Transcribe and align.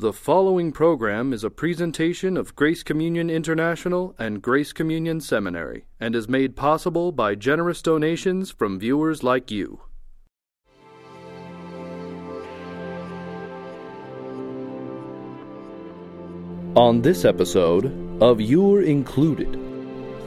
The 0.00 0.12
following 0.12 0.70
program 0.70 1.32
is 1.32 1.42
a 1.42 1.50
presentation 1.50 2.36
of 2.36 2.54
Grace 2.54 2.84
Communion 2.84 3.28
International 3.28 4.14
and 4.16 4.40
Grace 4.40 4.72
Communion 4.72 5.20
Seminary 5.20 5.86
and 5.98 6.14
is 6.14 6.28
made 6.28 6.54
possible 6.54 7.10
by 7.10 7.34
generous 7.34 7.82
donations 7.82 8.52
from 8.52 8.78
viewers 8.78 9.24
like 9.24 9.50
you. 9.50 9.80
On 16.76 17.02
this 17.02 17.24
episode 17.24 18.22
of 18.22 18.40
You're 18.40 18.82
Included, 18.82 19.58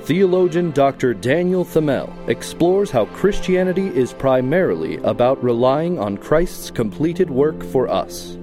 theologian 0.04 0.72
Dr. 0.72 1.14
Daniel 1.14 1.64
Thimell 1.64 2.12
explores 2.28 2.92
how 2.92 3.06
Christianity 3.06 3.88
is 3.88 4.12
primarily 4.12 4.98
about 4.98 5.42
relying 5.42 5.98
on 5.98 6.18
Christ's 6.18 6.70
completed 6.70 7.30
work 7.30 7.64
for 7.64 7.88
us. 7.88 8.38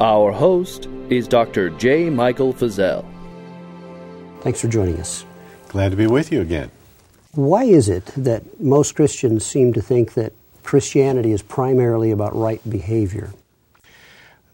Our 0.00 0.32
host 0.32 0.88
is 1.08 1.28
Dr. 1.28 1.70
J. 1.70 2.10
Michael 2.10 2.52
Feazell. 2.52 3.04
Thanks 4.40 4.60
for 4.60 4.66
joining 4.66 4.98
us. 4.98 5.24
Glad 5.68 5.90
to 5.90 5.96
be 5.96 6.08
with 6.08 6.32
you 6.32 6.40
again. 6.40 6.70
Why 7.32 7.64
is 7.64 7.88
it 7.88 8.06
that 8.16 8.60
most 8.60 8.96
Christians 8.96 9.46
seem 9.46 9.72
to 9.72 9.80
think 9.80 10.14
that 10.14 10.32
Christianity 10.64 11.30
is 11.30 11.42
primarily 11.42 12.10
about 12.10 12.34
right 12.34 12.60
behavior? 12.68 13.32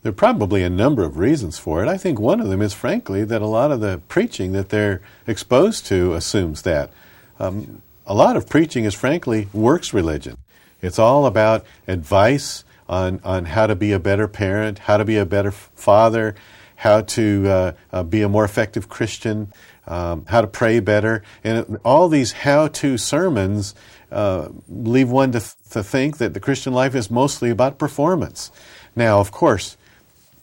There 0.03 0.11
are 0.11 0.15
probably 0.15 0.63
a 0.63 0.71
number 0.71 1.05
of 1.05 1.17
reasons 1.17 1.59
for 1.59 1.83
it. 1.83 1.89
I 1.89 1.97
think 1.97 2.19
one 2.19 2.41
of 2.41 2.49
them 2.49 2.61
is, 2.61 2.75
frankly, 2.75 3.25
that 3.25 3.43
a 3.43 3.47
lot 3.47 3.71
of 3.71 3.81
the 3.81 4.01
preaching 4.09 4.53
that 4.53 4.69
they're 4.69 5.01
exposed 5.27 5.87
to 5.87 6.15
assumes 6.15 6.63
that. 6.63 6.91
Um, 7.39 7.81
a 8.07 8.15
lot 8.15 8.37
of 8.37 8.49
preaching 8.49 8.85
is, 8.85 8.95
frankly, 8.95 9.49
works 9.53 9.95
religion. 9.95 10.37
It's 10.83 10.99
all 10.99 11.27
about 11.27 11.65
advice 11.87 12.65
on, 12.91 13.21
on 13.23 13.45
how 13.45 13.69
to 13.69 13.77
be 13.77 13.93
a 13.93 14.01
better 14.01 14.27
parent, 14.27 14.81
how 14.81 14.97
to 14.97 15.05
be 15.05 15.17
a 15.17 15.25
better 15.25 15.53
father, 15.53 16.35
how 16.75 17.03
to 17.03 17.49
uh, 17.49 17.73
uh, 17.93 18.03
be 18.03 18.21
a 18.21 18.29
more 18.29 18.45
effective 18.45 18.89
Christian, 18.89 19.53
um, 19.87 20.27
how 20.27 20.41
to 20.41 20.49
pray 20.49 20.81
better. 20.81 21.23
And 21.45 21.79
all 21.85 22.09
these 22.09 22.33
how 22.33 22.67
to 22.67 22.99
sermons 22.99 23.77
uh, 24.11 24.49
leave 24.69 25.09
one 25.09 25.31
to, 25.33 25.39
th- 25.39 25.55
to 25.71 25.85
think 25.85 26.19
that 26.19 26.35
the 26.35 26.41
Christian 26.41 26.73
life 26.73 26.97
is 26.97 27.11
mostly 27.11 27.49
about 27.49 27.79
performance. 27.79 28.51
Now, 28.97 29.21
of 29.21 29.31
course, 29.31 29.77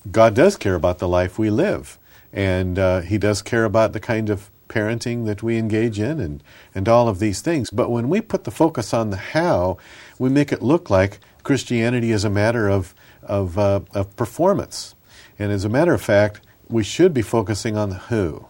God 0.10 0.34
does 0.34 0.56
care 0.56 0.76
about 0.76 1.00
the 1.00 1.08
life 1.08 1.38
we 1.38 1.50
live, 1.50 2.00
and 2.32 2.80
uh, 2.80 3.02
He 3.02 3.18
does 3.18 3.42
care 3.42 3.66
about 3.66 3.92
the 3.92 4.00
kind 4.00 4.30
of 4.30 4.50
parenting 4.70 5.26
that 5.26 5.44
we 5.44 5.58
engage 5.58 6.00
in 6.00 6.20
and, 6.22 6.42
and 6.74 6.88
all 6.88 7.10
of 7.10 7.20
these 7.20 7.42
things. 7.42 7.70
But 7.72 7.90
when 7.90 8.08
we 8.08 8.22
put 8.22 8.46
the 8.46 8.52
focus 8.52 8.94
on 8.94 9.10
the 9.10 9.18
how, 9.18 9.78
we 10.18 10.30
make 10.30 10.54
it 10.54 10.62
look 10.62 10.90
like 10.90 11.20
Christianity 11.48 12.12
is 12.12 12.26
a 12.26 12.30
matter 12.30 12.68
of, 12.68 12.94
of, 13.24 13.58
uh, 13.58 13.80
of 13.94 14.14
performance. 14.18 14.96
And 15.40 15.50
as 15.50 15.64
a 15.64 15.70
matter 15.70 15.94
of 15.94 16.02
fact, 16.02 16.42
we 16.68 16.84
should 16.84 17.14
be 17.14 17.22
focusing 17.22 17.78
on 17.78 17.88
the 17.88 18.00
who. 18.10 18.48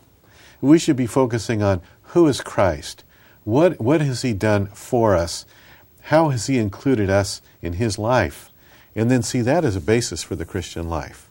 We 0.62 0.80
should 0.80 0.96
be 0.96 1.06
focusing 1.06 1.62
on 1.62 1.82
who 2.14 2.26
is 2.26 2.42
Christ? 2.42 3.04
What, 3.44 3.80
what 3.80 4.02
has 4.02 4.24
He 4.24 4.34
done 4.34 4.66
for 4.74 5.16
us? 5.16 5.46
How 6.10 6.30
has 6.30 6.48
He 6.48 6.58
included 6.58 7.08
us 7.08 7.44
in 7.62 7.74
His 7.74 8.00
life? 8.00 8.50
And 8.96 9.12
then 9.12 9.22
see 9.22 9.42
that 9.42 9.64
as 9.64 9.76
a 9.76 9.80
basis 9.82 10.24
for 10.24 10.36
the 10.36 10.44
Christian 10.44 10.90
life. 10.90 11.30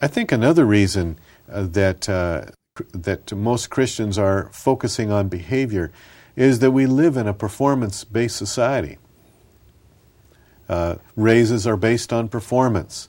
I 0.00 0.06
think 0.06 0.32
another 0.32 0.64
reason 0.64 1.18
uh, 1.52 1.66
that 1.72 2.08
uh, 2.08 2.46
that 2.94 3.30
most 3.34 3.68
Christians 3.68 4.16
are 4.16 4.48
focusing 4.54 5.12
on 5.12 5.28
behavior 5.28 5.92
is 6.36 6.60
that 6.60 6.70
we 6.70 6.86
live 6.86 7.18
in 7.18 7.26
a 7.26 7.34
performance-based 7.34 8.34
society. 8.34 8.96
Uh, 10.70 10.94
raises 11.16 11.66
are 11.66 11.76
based 11.76 12.12
on 12.12 12.28
performance. 12.28 13.08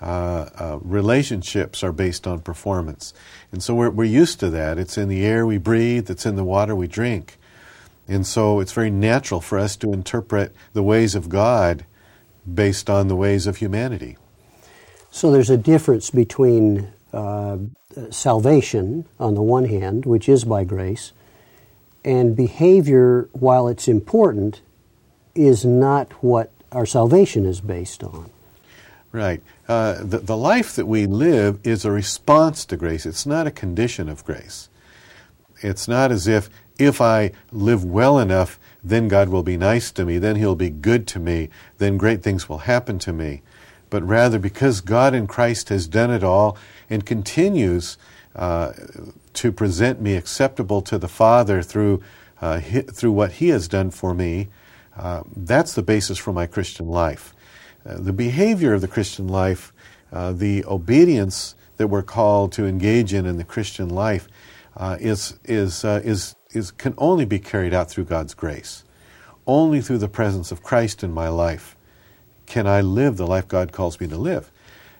Uh, 0.00 0.48
uh, 0.54 0.78
relationships 0.80 1.82
are 1.82 1.90
based 1.90 2.24
on 2.24 2.38
performance. 2.40 3.12
And 3.50 3.60
so 3.60 3.74
we're, 3.74 3.90
we're 3.90 4.04
used 4.04 4.38
to 4.40 4.50
that. 4.50 4.78
It's 4.78 4.96
in 4.96 5.08
the 5.08 5.26
air 5.26 5.44
we 5.44 5.58
breathe, 5.58 6.08
it's 6.08 6.24
in 6.24 6.36
the 6.36 6.44
water 6.44 6.76
we 6.76 6.86
drink. 6.86 7.36
And 8.06 8.24
so 8.24 8.60
it's 8.60 8.70
very 8.70 8.92
natural 8.92 9.40
for 9.40 9.58
us 9.58 9.76
to 9.78 9.92
interpret 9.92 10.54
the 10.72 10.84
ways 10.84 11.16
of 11.16 11.28
God 11.28 11.84
based 12.54 12.88
on 12.88 13.08
the 13.08 13.16
ways 13.16 13.48
of 13.48 13.56
humanity. 13.56 14.16
So 15.10 15.32
there's 15.32 15.50
a 15.50 15.56
difference 15.56 16.10
between 16.10 16.92
uh, 17.12 17.58
salvation 18.10 19.04
on 19.18 19.34
the 19.34 19.42
one 19.42 19.64
hand, 19.64 20.06
which 20.06 20.28
is 20.28 20.44
by 20.44 20.62
grace, 20.62 21.12
and 22.04 22.36
behavior, 22.36 23.28
while 23.32 23.66
it's 23.66 23.88
important, 23.88 24.60
is 25.34 25.64
not 25.64 26.12
what 26.22 26.52
our 26.72 26.86
salvation 26.86 27.44
is 27.44 27.60
based 27.60 28.02
on. 28.04 28.30
Right. 29.12 29.42
Uh, 29.66 30.02
the, 30.02 30.18
the 30.18 30.36
life 30.36 30.76
that 30.76 30.86
we 30.86 31.06
live 31.06 31.58
is 31.64 31.84
a 31.84 31.90
response 31.90 32.64
to 32.66 32.76
grace. 32.76 33.06
It's 33.06 33.26
not 33.26 33.46
a 33.46 33.50
condition 33.50 34.08
of 34.08 34.24
grace. 34.24 34.68
It's 35.62 35.88
not 35.88 36.12
as 36.12 36.26
if 36.26 36.48
if 36.78 37.00
I 37.00 37.32
live 37.52 37.84
well 37.84 38.18
enough, 38.18 38.58
then 38.82 39.08
God 39.08 39.28
will 39.28 39.42
be 39.42 39.58
nice 39.58 39.90
to 39.92 40.06
me, 40.06 40.16
then 40.16 40.36
He'll 40.36 40.54
be 40.54 40.70
good 40.70 41.06
to 41.08 41.18
me, 41.18 41.50
then 41.76 41.98
great 41.98 42.22
things 42.22 42.48
will 42.48 42.58
happen 42.58 42.98
to 43.00 43.12
me 43.12 43.42
but 43.90 44.06
rather 44.06 44.38
because 44.38 44.80
God 44.80 45.12
in 45.14 45.26
Christ 45.26 45.68
has 45.68 45.86
done 45.86 46.10
it 46.10 46.24
all 46.24 46.56
and 46.88 47.04
continues 47.04 47.98
uh, 48.34 48.72
to 49.34 49.52
present 49.52 50.00
me 50.00 50.14
acceptable 50.14 50.80
to 50.82 50.96
the 50.96 51.08
Father 51.08 51.60
through, 51.60 52.00
uh, 52.40 52.60
hi, 52.60 52.82
through 52.82 53.12
what 53.12 53.32
He 53.32 53.48
has 53.48 53.68
done 53.68 53.90
for 53.90 54.14
me. 54.14 54.48
Uh, 55.00 55.22
that's 55.34 55.74
the 55.74 55.82
basis 55.82 56.18
for 56.18 56.32
my 56.32 56.46
Christian 56.46 56.86
life. 56.86 57.34
Uh, 57.86 57.96
the 57.98 58.12
behavior 58.12 58.74
of 58.74 58.80
the 58.80 58.88
Christian 58.88 59.28
life, 59.28 59.72
uh, 60.12 60.32
the 60.32 60.64
obedience 60.66 61.54
that 61.78 61.88
we're 61.88 62.02
called 62.02 62.52
to 62.52 62.66
engage 62.66 63.14
in 63.14 63.24
in 63.24 63.38
the 63.38 63.44
Christian 63.44 63.88
life, 63.88 64.28
uh, 64.76 64.96
is, 65.00 65.38
is, 65.44 65.84
is, 65.84 66.36
is, 66.52 66.70
can 66.70 66.94
only 66.98 67.24
be 67.24 67.38
carried 67.38 67.72
out 67.72 67.90
through 67.90 68.04
God's 68.04 68.34
grace, 68.34 68.84
only 69.46 69.80
through 69.80 69.98
the 69.98 70.08
presence 70.08 70.52
of 70.52 70.62
Christ 70.62 71.02
in 71.02 71.12
my 71.12 71.28
life 71.28 71.76
can 72.50 72.66
I 72.66 72.80
live 72.80 73.16
the 73.16 73.28
life 73.28 73.46
God 73.46 73.70
calls 73.70 74.00
me 74.00 74.08
to 74.08 74.16
live? 74.16 74.50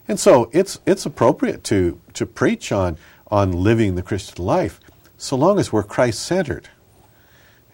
And 0.07 0.19
so 0.21 0.49
it's, 0.53 0.79
it's 0.87 1.05
appropriate 1.05 1.65
to, 1.65 2.01
to 2.15 2.25
preach 2.25 2.71
on, 2.71 2.97
on 3.27 3.51
living 3.51 3.97
the 3.97 4.03
Christian 4.03 4.45
life 4.45 4.81
so 5.19 5.37
long 5.37 5.59
as 5.59 5.73
we're 5.73 5.83
Christ 5.83 6.23
centered. 6.23 6.69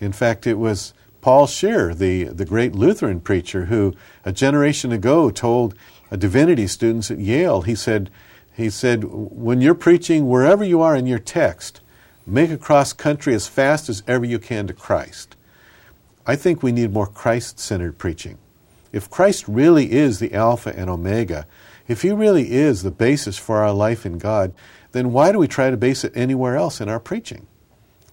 In 0.00 0.12
fact, 0.12 0.46
it 0.46 0.54
was 0.54 0.94
Paul 1.26 1.48
Scherer, 1.48 1.92
the, 1.92 2.26
the 2.26 2.44
great 2.44 2.76
Lutheran 2.76 3.18
preacher, 3.18 3.64
who 3.64 3.96
a 4.24 4.30
generation 4.30 4.92
ago 4.92 5.28
told 5.28 5.74
divinity 6.16 6.68
students 6.68 7.10
at 7.10 7.18
Yale, 7.18 7.62
he 7.62 7.74
said, 7.74 8.10
he 8.54 8.70
said, 8.70 9.02
when 9.02 9.60
you're 9.60 9.74
preaching 9.74 10.28
wherever 10.28 10.62
you 10.62 10.80
are 10.82 10.94
in 10.94 11.04
your 11.08 11.18
text, 11.18 11.80
make 12.28 12.52
across 12.52 12.92
country 12.92 13.34
as 13.34 13.48
fast 13.48 13.88
as 13.88 14.04
ever 14.06 14.24
you 14.24 14.38
can 14.38 14.68
to 14.68 14.72
Christ. 14.72 15.34
I 16.28 16.36
think 16.36 16.62
we 16.62 16.70
need 16.70 16.92
more 16.92 17.08
Christ 17.08 17.58
centered 17.58 17.98
preaching. 17.98 18.38
If 18.92 19.10
Christ 19.10 19.48
really 19.48 19.90
is 19.90 20.20
the 20.20 20.32
Alpha 20.32 20.72
and 20.78 20.88
Omega, 20.88 21.48
if 21.88 22.02
He 22.02 22.12
really 22.12 22.52
is 22.52 22.84
the 22.84 22.92
basis 22.92 23.36
for 23.36 23.56
our 23.64 23.72
life 23.72 24.06
in 24.06 24.18
God, 24.18 24.54
then 24.92 25.10
why 25.10 25.32
do 25.32 25.40
we 25.40 25.48
try 25.48 25.70
to 25.70 25.76
base 25.76 26.04
it 26.04 26.12
anywhere 26.14 26.54
else 26.54 26.80
in 26.80 26.88
our 26.88 27.00
preaching? 27.00 27.48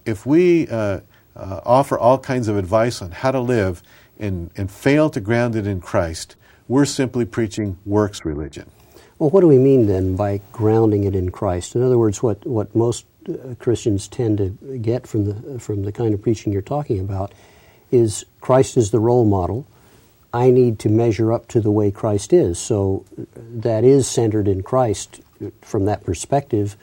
If 0.04 0.26
we 0.26 0.66
uh, 0.66 0.98
uh, 1.36 1.60
offer 1.64 1.98
all 1.98 2.18
kinds 2.18 2.48
of 2.48 2.56
advice 2.56 3.02
on 3.02 3.10
how 3.10 3.30
to 3.30 3.40
live 3.40 3.82
and, 4.18 4.50
and 4.56 4.70
fail 4.70 5.10
to 5.10 5.20
ground 5.20 5.56
it 5.56 5.66
in 5.66 5.80
Christ, 5.80 6.36
we're 6.68 6.84
simply 6.84 7.24
preaching 7.24 7.78
works 7.84 8.24
religion. 8.24 8.70
Well, 9.18 9.30
what 9.30 9.42
do 9.42 9.48
we 9.48 9.58
mean 9.58 9.86
then 9.86 10.16
by 10.16 10.40
grounding 10.52 11.04
it 11.04 11.14
in 11.14 11.30
Christ? 11.30 11.74
In 11.74 11.82
other 11.82 11.98
words, 11.98 12.22
what, 12.22 12.44
what 12.46 12.74
most 12.74 13.06
uh, 13.28 13.54
Christians 13.58 14.08
tend 14.08 14.38
to 14.38 14.50
get 14.78 15.06
from 15.06 15.24
the, 15.24 15.58
from 15.58 15.82
the 15.82 15.92
kind 15.92 16.14
of 16.14 16.22
preaching 16.22 16.52
you're 16.52 16.62
talking 16.62 17.00
about 17.00 17.32
is 17.90 18.24
Christ 18.40 18.76
is 18.76 18.90
the 18.90 19.00
role 19.00 19.24
model. 19.24 19.66
I 20.32 20.50
need 20.50 20.80
to 20.80 20.88
measure 20.88 21.32
up 21.32 21.46
to 21.48 21.60
the 21.60 21.70
way 21.70 21.92
Christ 21.92 22.32
is. 22.32 22.58
So 22.58 23.04
that 23.36 23.84
is 23.84 24.08
centered 24.08 24.48
in 24.48 24.62
Christ 24.62 25.20
from 25.62 25.84
that 25.84 26.02
perspective. 26.04 26.76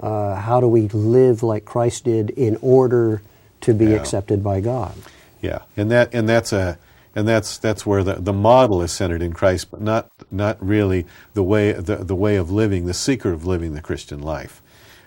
Uh, 0.00 0.34
how 0.34 0.60
do 0.60 0.68
we 0.68 0.88
live 0.88 1.42
like 1.42 1.64
Christ 1.64 2.04
did 2.04 2.30
in 2.30 2.58
order 2.60 3.22
to 3.64 3.74
be 3.74 3.86
yeah. 3.86 3.96
accepted 3.96 4.42
by 4.42 4.60
God? 4.60 4.94
Yeah, 5.40 5.60
and 5.76 5.90
that 5.90 6.14
and 6.14 6.28
that's 6.28 6.52
a 6.52 6.78
and 7.14 7.28
that's 7.28 7.58
that's 7.58 7.84
where 7.84 8.02
the, 8.02 8.14
the 8.14 8.32
model 8.32 8.82
is 8.82 8.92
centered 8.92 9.22
in 9.22 9.32
Christ, 9.32 9.70
but 9.70 9.80
not 9.80 10.10
not 10.30 10.56
really 10.64 11.06
the 11.34 11.42
way 11.42 11.72
the, 11.72 11.96
the 11.96 12.14
way 12.14 12.36
of 12.36 12.50
living, 12.50 12.86
the 12.86 12.94
secret 12.94 13.32
of 13.32 13.46
living 13.46 13.74
the 13.74 13.82
Christian 13.82 14.20
life. 14.20 14.62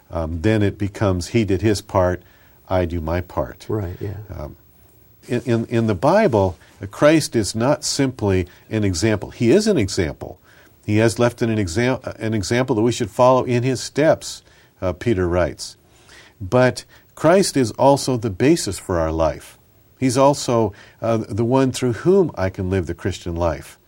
Um, 0.09 0.41
then 0.41 0.61
it 0.61 0.77
becomes 0.77 1.29
He 1.29 1.43
did 1.43 1.61
His 1.61 1.81
part, 1.81 2.23
I 2.69 2.85
do 2.85 3.01
my 3.01 3.21
part. 3.21 3.65
Right. 3.67 3.97
Yeah. 3.99 4.17
Um, 4.29 4.57
in, 5.27 5.41
in, 5.41 5.65
in 5.65 5.87
the 5.87 5.95
Bible, 5.95 6.57
Christ 6.91 7.35
is 7.35 7.53
not 7.53 7.83
simply 7.83 8.47
an 8.69 8.83
example. 8.83 9.31
He 9.31 9.51
is 9.51 9.67
an 9.67 9.77
example. 9.77 10.39
He 10.85 10.97
has 10.97 11.19
left 11.19 11.41
an, 11.41 11.57
exam- 11.57 11.99
an 12.17 12.33
example 12.33 12.75
that 12.77 12.81
we 12.81 12.93
should 12.93 13.11
follow 13.11 13.43
in 13.43 13.63
his 13.63 13.81
steps, 13.81 14.41
uh, 14.81 14.93
Peter 14.93 15.27
writes. 15.27 15.75
But 16.39 16.85
Christ 17.17 17.57
is 17.57 17.71
also 17.71 18.15
the 18.15 18.29
basis 18.29 18.77
for 18.77 18.99
our 18.99 19.11
life. 19.11 19.57
He's 19.99 20.19
also 20.19 20.71
uh, 21.01 21.17
the 21.17 21.43
one 21.43 21.71
through 21.71 21.93
whom 21.93 22.29
I 22.35 22.51
can 22.51 22.69
live 22.69 22.85
the 22.85 22.93
Christian 22.93 23.35
life. 23.35 23.79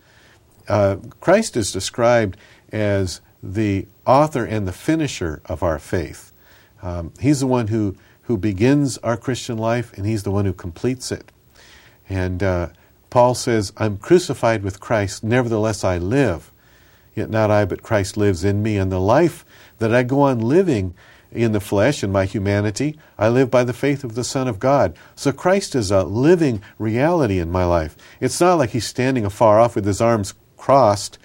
Uh, 0.66 0.96
Christ 1.20 1.56
is 1.56 1.70
described 1.70 2.36
as 2.72 3.20
the 3.40 3.86
author 4.04 4.44
and 4.44 4.66
the 4.66 4.72
finisher 4.72 5.42
of 5.46 5.62
our 5.62 5.78
faith. 5.78 6.32
Um, 6.82 7.12
he's 7.20 7.38
the 7.38 7.46
one 7.46 7.68
who, 7.68 7.96
who 8.22 8.36
begins 8.36 8.98
our 8.98 9.16
Christian 9.16 9.56
life, 9.56 9.96
and 9.96 10.06
He's 10.06 10.24
the 10.24 10.32
one 10.32 10.44
who 10.44 10.52
completes 10.52 11.12
it. 11.12 11.30
And 12.08 12.42
uh, 12.42 12.70
Paul 13.10 13.36
says, 13.36 13.72
I'm 13.76 13.96
crucified 13.96 14.64
with 14.64 14.80
Christ, 14.80 15.22
nevertheless 15.22 15.84
I 15.84 15.98
live. 15.98 16.50
Yet 17.14 17.30
not 17.30 17.48
I, 17.48 17.64
but 17.64 17.84
Christ 17.84 18.16
lives 18.16 18.42
in 18.42 18.60
me. 18.60 18.76
And 18.76 18.90
the 18.90 18.98
life 18.98 19.44
that 19.78 19.94
I 19.94 20.02
go 20.02 20.22
on 20.22 20.40
living 20.40 20.94
in 21.32 21.52
the 21.52 21.60
flesh, 21.60 22.02
in 22.02 22.10
my 22.10 22.24
humanity, 22.24 22.98
I 23.18 23.28
live 23.28 23.50
by 23.50 23.64
the 23.64 23.72
faith 23.72 24.04
of 24.04 24.14
the 24.14 24.24
Son 24.24 24.48
of 24.48 24.58
God. 24.58 24.96
So 25.14 25.32
Christ 25.32 25.74
is 25.74 25.90
a 25.90 26.02
living 26.02 26.62
reality 26.78 27.38
in 27.38 27.50
my 27.50 27.64
life. 27.64 27.96
It's 28.20 28.40
not 28.40 28.58
like 28.58 28.70
He's 28.70 28.86
standing 28.86 29.24
afar 29.24 29.60
off 29.60 29.76
with 29.76 29.84
His 29.84 30.00
arms 30.00 30.34
crossed, 30.56 31.18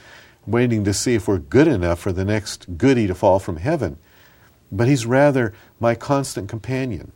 waiting 0.45 0.83
to 0.83 0.93
see 0.93 1.15
if 1.15 1.27
we're 1.27 1.39
good 1.39 1.67
enough 1.67 1.99
for 1.99 2.11
the 2.11 2.25
next 2.25 2.77
goody 2.77 3.07
to 3.07 3.15
fall 3.15 3.39
from 3.39 3.57
heaven. 3.57 3.97
But 4.71 4.87
He's 4.87 5.05
rather 5.05 5.53
my 5.79 5.95
constant 5.95 6.49
companion, 6.49 7.11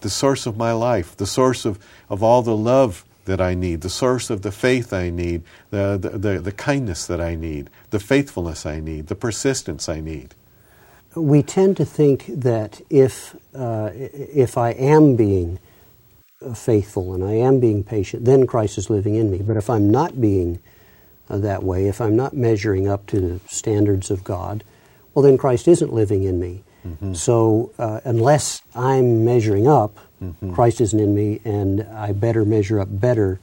the 0.00 0.10
source 0.10 0.46
of 0.46 0.56
my 0.56 0.72
life, 0.72 1.16
the 1.16 1.26
source 1.26 1.64
of, 1.64 1.78
of 2.10 2.22
all 2.22 2.42
the 2.42 2.56
love 2.56 3.04
that 3.24 3.40
I 3.40 3.54
need, 3.54 3.82
the 3.82 3.90
source 3.90 4.30
of 4.30 4.42
the 4.42 4.52
faith 4.52 4.92
I 4.92 5.10
need, 5.10 5.42
the, 5.70 5.98
the, 6.00 6.18
the, 6.18 6.40
the 6.40 6.52
kindness 6.52 7.06
that 7.06 7.20
I 7.20 7.34
need, 7.36 7.70
the 7.90 8.00
faithfulness 8.00 8.66
I 8.66 8.80
need, 8.80 9.06
the 9.06 9.14
persistence 9.14 9.88
I 9.88 10.00
need. 10.00 10.34
We 11.14 11.42
tend 11.42 11.76
to 11.78 11.84
think 11.84 12.26
that 12.28 12.80
if, 12.90 13.34
uh, 13.54 13.90
if 13.94 14.56
I 14.58 14.70
am 14.70 15.16
being 15.16 15.58
faithful 16.54 17.14
and 17.14 17.24
I 17.24 17.32
am 17.32 17.60
being 17.60 17.82
patient, 17.82 18.24
then 18.24 18.46
Christ 18.46 18.78
is 18.78 18.90
living 18.90 19.16
in 19.16 19.30
me. 19.30 19.38
But 19.38 19.56
if 19.56 19.68
I'm 19.68 19.90
not 19.90 20.20
being 20.20 20.60
uh, 21.28 21.38
that 21.38 21.62
way, 21.62 21.88
if 21.88 22.00
I'm 22.00 22.14
not 22.14 22.34
measuring 22.34 22.88
up 22.88 23.06
to 23.08 23.20
the 23.20 23.40
standards 23.48 24.10
of 24.10 24.22
God, 24.22 24.62
well, 25.14 25.22
then 25.22 25.36
Christ 25.36 25.66
isn't 25.66 25.92
living 25.92 26.22
in 26.22 26.38
me. 26.38 26.62
Mm-hmm. 26.86 27.14
So 27.14 27.72
uh, 27.78 28.00
unless 28.04 28.62
I'm 28.74 29.24
measuring 29.24 29.66
up, 29.66 29.98
mm-hmm. 30.22 30.54
Christ 30.54 30.80
isn't 30.80 30.98
in 30.98 31.14
me, 31.14 31.40
and 31.44 31.82
I 31.82 32.12
better 32.12 32.44
measure 32.44 32.78
up 32.80 32.88
better 32.90 33.40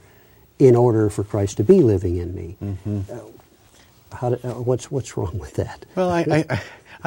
in 0.58 0.74
order 0.74 1.10
for 1.10 1.22
Christ 1.22 1.58
to 1.58 1.64
be 1.64 1.82
living 1.82 2.16
in 2.16 2.34
me. 2.34 2.56
Mm-hmm. 2.62 3.00
Uh, 3.12 4.30
do, 4.30 4.36
uh, 4.42 4.52
what's 4.62 4.90
what's 4.90 5.16
wrong 5.18 5.38
with 5.38 5.54
that? 5.54 5.84
Well, 5.94 6.10
I, 6.10 6.20
I, 6.20 6.44
I 6.48 6.60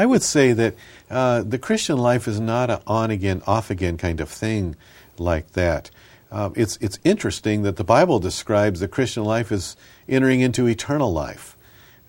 would 0.06 0.24
say 0.24 0.54
that 0.54 0.76
uh, 1.10 1.42
the 1.42 1.58
Christian 1.58 1.98
life 1.98 2.28
is 2.28 2.40
not 2.40 2.70
an 2.70 2.80
on 2.86 3.12
again, 3.12 3.42
off 3.48 3.70
again 3.70 3.98
kind 3.98 4.22
of 4.22 4.30
thing 4.30 4.76
like 5.18 5.52
that. 5.54 5.90
Uh, 6.32 6.52
it's 6.56 6.78
it's 6.78 7.00
interesting 7.04 7.64
that 7.64 7.78
the 7.78 7.84
Bible 7.84 8.20
describes 8.20 8.80
the 8.80 8.88
Christian 8.88 9.24
life 9.24 9.52
as 9.52 9.76
entering 10.08 10.42
into 10.42 10.68
eternal 10.68 11.12
life. 11.12 11.58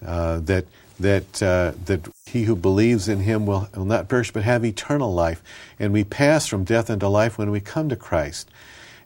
Uh, 0.04 0.40
that 0.40 0.66
that 0.98 1.42
uh, 1.42 1.72
that 1.86 2.08
he 2.26 2.44
who 2.44 2.54
believes 2.54 3.08
in 3.08 3.20
him 3.20 3.46
will, 3.46 3.68
will 3.74 3.84
not 3.86 4.08
perish 4.08 4.30
but 4.30 4.42
have 4.42 4.64
eternal 4.64 5.12
life, 5.12 5.42
and 5.78 5.92
we 5.92 6.04
pass 6.04 6.46
from 6.46 6.64
death 6.64 6.90
into 6.90 7.08
life 7.08 7.38
when 7.38 7.50
we 7.50 7.60
come 7.60 7.88
to 7.88 7.96
Christ. 7.96 8.50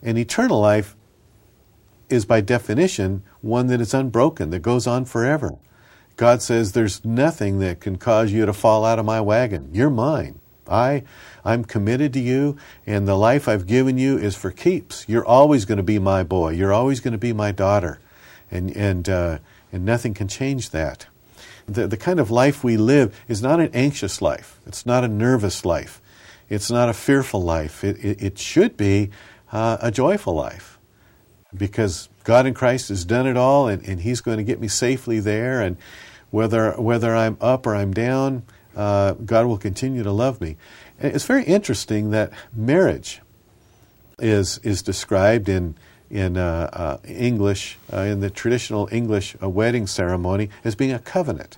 And 0.03 0.17
eternal 0.17 0.59
life 0.59 0.95
is 2.09 2.25
by 2.25 2.41
definition 2.41 3.23
one 3.41 3.67
that 3.67 3.81
is 3.81 3.93
unbroken, 3.93 4.49
that 4.51 4.59
goes 4.59 4.85
on 4.85 5.05
forever. 5.05 5.55
God 6.15 6.41
says 6.41 6.71
there's 6.71 7.03
nothing 7.03 7.59
that 7.59 7.79
can 7.79 7.97
cause 7.97 8.31
you 8.31 8.45
to 8.45 8.53
fall 8.53 8.85
out 8.85 8.99
of 8.99 9.05
my 9.05 9.19
wagon. 9.19 9.69
You're 9.73 9.89
mine. 9.89 10.39
I, 10.67 11.03
I'm 11.43 11.63
committed 11.63 12.13
to 12.13 12.19
you, 12.19 12.57
and 12.87 13.07
the 13.07 13.15
life 13.15 13.47
I've 13.47 13.67
given 13.67 13.97
you 13.97 14.17
is 14.17 14.35
for 14.35 14.49
keeps. 14.49 15.07
You're 15.07 15.25
always 15.25 15.65
going 15.65 15.77
to 15.77 15.83
be 15.83 15.99
my 15.99 16.23
boy. 16.23 16.53
You're 16.53 16.73
always 16.73 16.99
going 17.01 17.11
to 17.11 17.19
be 17.19 17.33
my 17.33 17.51
daughter, 17.51 17.99
and 18.49 18.75
and 18.75 19.07
uh, 19.07 19.37
and 19.71 19.85
nothing 19.85 20.15
can 20.15 20.27
change 20.27 20.71
that. 20.71 21.05
The 21.67 21.85
the 21.85 21.97
kind 21.97 22.19
of 22.19 22.31
life 22.31 22.63
we 22.63 22.77
live 22.77 23.15
is 23.27 23.41
not 23.43 23.59
an 23.59 23.69
anxious 23.73 24.21
life. 24.21 24.59
It's 24.65 24.85
not 24.85 25.03
a 25.03 25.07
nervous 25.07 25.65
life. 25.65 26.01
It's 26.49 26.71
not 26.71 26.89
a 26.89 26.93
fearful 26.93 27.43
life. 27.43 27.83
It 27.83 27.97
it, 28.03 28.23
it 28.23 28.39
should 28.39 28.75
be 28.75 29.11
uh, 29.51 29.77
a 29.81 29.91
joyful 29.91 30.33
life, 30.33 30.79
because 31.53 32.09
God 32.25 32.45
in 32.45 32.53
Christ 32.53 32.89
has 32.89 33.05
done 33.05 33.25
it 33.25 33.37
all, 33.37 33.69
and, 33.69 33.81
and 33.87 34.01
He's 34.01 34.19
going 34.19 34.37
to 34.37 34.43
get 34.43 34.59
me 34.59 34.67
safely 34.67 35.21
there. 35.21 35.61
And 35.61 35.77
whether 36.31 36.71
whether 36.73 37.15
I'm 37.15 37.37
up 37.39 37.65
or 37.65 37.75
I'm 37.75 37.93
down, 37.93 38.43
uh, 38.75 39.13
God 39.13 39.45
will 39.45 39.57
continue 39.57 40.03
to 40.03 40.11
love 40.11 40.41
me. 40.41 40.57
And 40.99 41.15
it's 41.15 41.25
very 41.25 41.45
interesting 41.45 42.11
that 42.11 42.33
marriage 42.53 43.21
is 44.19 44.57
is 44.59 44.81
described 44.81 45.47
in 45.47 45.75
in 46.09 46.37
uh, 46.37 46.69
uh, 46.73 46.97
English 47.07 47.77
uh, 47.93 48.01
in 48.01 48.19
the 48.19 48.29
traditional 48.29 48.89
English 48.91 49.35
uh, 49.41 49.49
wedding 49.49 49.87
ceremony 49.87 50.49
as 50.63 50.75
being 50.75 50.91
a 50.91 50.99
covenant. 50.99 51.57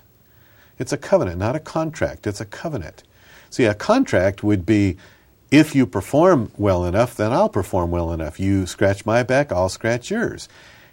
It's 0.78 0.92
a 0.92 0.96
covenant, 0.96 1.38
not 1.38 1.56
a 1.56 1.60
contract. 1.60 2.26
It's 2.26 2.40
a 2.40 2.46
covenant. 2.46 3.02
See, 3.50 3.64
a 3.64 3.74
contract 3.74 4.44
would 4.44 4.64
be 4.64 4.96
if 5.50 5.74
you 5.74 5.86
perform 5.86 6.50
well 6.56 6.84
enough, 6.84 7.14
then 7.16 7.32
I'll 7.32 7.48
perform 7.48 7.90
well 7.90 8.12
enough. 8.12 8.38
You 8.38 8.66
scratch 8.66 9.06
my 9.06 9.22
back, 9.22 9.50
I'll 9.50 9.68
scratch 9.68 10.10
yours. 10.10 10.48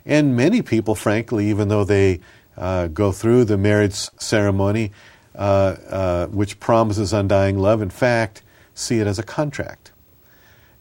And 0.06 0.36
many 0.36 0.62
people, 0.62 0.96
frankly, 0.96 1.50
even 1.50 1.68
though 1.68 1.84
they 1.84 2.22
uh, 2.58 2.88
go 2.88 3.12
through 3.12 3.46
the 3.46 3.58
marriage 3.58 3.96
ceremony, 4.20 4.92
uh, 5.36 5.76
uh, 5.90 6.28
which 6.28 6.60
promises 6.60 7.12
undying 7.12 7.58
love, 7.58 7.82
in 7.82 7.90
fact, 7.90 8.42
see 8.74 9.00
it 9.00 9.08
as 9.08 9.20
a 9.20 9.24
contract. 9.24 9.92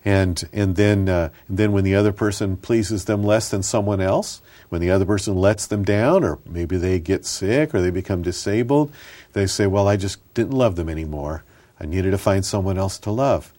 And, 0.05 0.47
and, 0.53 0.77
then, 0.77 1.09
uh, 1.09 1.31
and 1.49 1.59
then 1.59 1.73
when 1.73 1.85
the 1.85 1.94
other 1.94 2.12
person 2.12 2.59
pleases 2.59 3.06
them 3.06 3.25
less 3.25 3.50
than 3.50 3.62
someone 3.62 4.03
else, 4.03 4.43
when 4.69 4.82
the 4.82 4.91
other 4.91 5.06
person 5.06 5.37
lets 5.37 5.67
them 5.67 5.82
down, 5.82 6.23
or 6.23 6.38
maybe 6.44 6.77
they 6.77 7.00
get 7.00 7.25
sick 7.25 7.75
or 7.75 7.81
they 7.81 7.91
become 7.91 8.20
disabled, 8.20 8.93
they 9.32 9.47
say, 9.47 9.67
Well, 9.67 9.88
I 9.88 9.97
just 9.97 10.19
didn't 10.35 10.53
love 10.53 10.77
them 10.77 10.91
anymore. 10.91 11.44
I 11.81 11.87
needed 11.87 12.11
to 12.11 12.19
find 12.19 12.44
someone 12.44 12.77
else 12.77 12.99
to 13.00 13.11
love. 13.11 13.54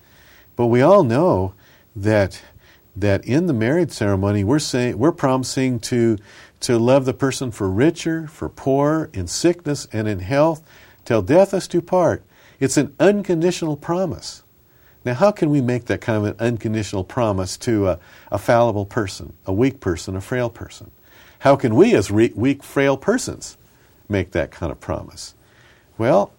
But 0.56 0.68
we 0.68 0.82
all 0.82 1.04
know 1.04 1.54
that, 1.96 2.42
that 2.96 3.26
in 3.26 3.48
the 3.48 3.54
marriage 3.54 3.92
ceremony, 3.92 4.44
we're, 4.44 4.60
saying, 4.60 4.98
we're 4.98 5.12
promising 5.12 5.80
to, 5.82 6.18
to 6.62 6.78
love 6.78 7.06
the 7.06 7.14
person 7.14 7.52
for 7.52 7.70
richer, 7.70 8.28
for 8.28 8.50
poor, 8.50 9.10
in 9.14 9.28
sickness 9.28 9.88
and 9.92 10.08
in 10.08 10.20
health, 10.20 10.64
till 11.04 11.22
death 11.22 11.54
us 11.54 11.68
do 11.68 11.82
part. 11.82 12.24
It's 12.60 12.78
an 12.78 12.96
unconditional 13.00 13.76
promise. 13.76 14.44
Now, 15.04 15.14
how 15.14 15.32
can 15.32 15.52
we 15.52 15.62
make 15.62 15.86
that 15.86 16.02
kind 16.02 16.18
of 16.18 16.24
an 16.32 16.36
unconditional 16.40 17.04
promise 17.04 17.58
to 17.58 17.90
a, 17.90 18.00
a 18.32 18.40
fallible 18.40 18.86
person, 18.86 19.34
a 19.46 19.54
weak 19.54 19.80
person, 19.80 20.16
a 20.16 20.22
frail 20.22 20.50
person? 20.50 20.90
How 21.40 21.56
can 21.56 21.76
we, 21.76 21.94
as 21.94 22.10
re- 22.10 22.34
weak, 22.34 22.64
frail 22.64 22.98
persons, 22.98 23.58
make 24.10 24.32
that 24.32 24.50
kind 24.50 24.72
of 24.72 24.80
promise? 24.80 25.36
Well, 25.98 26.34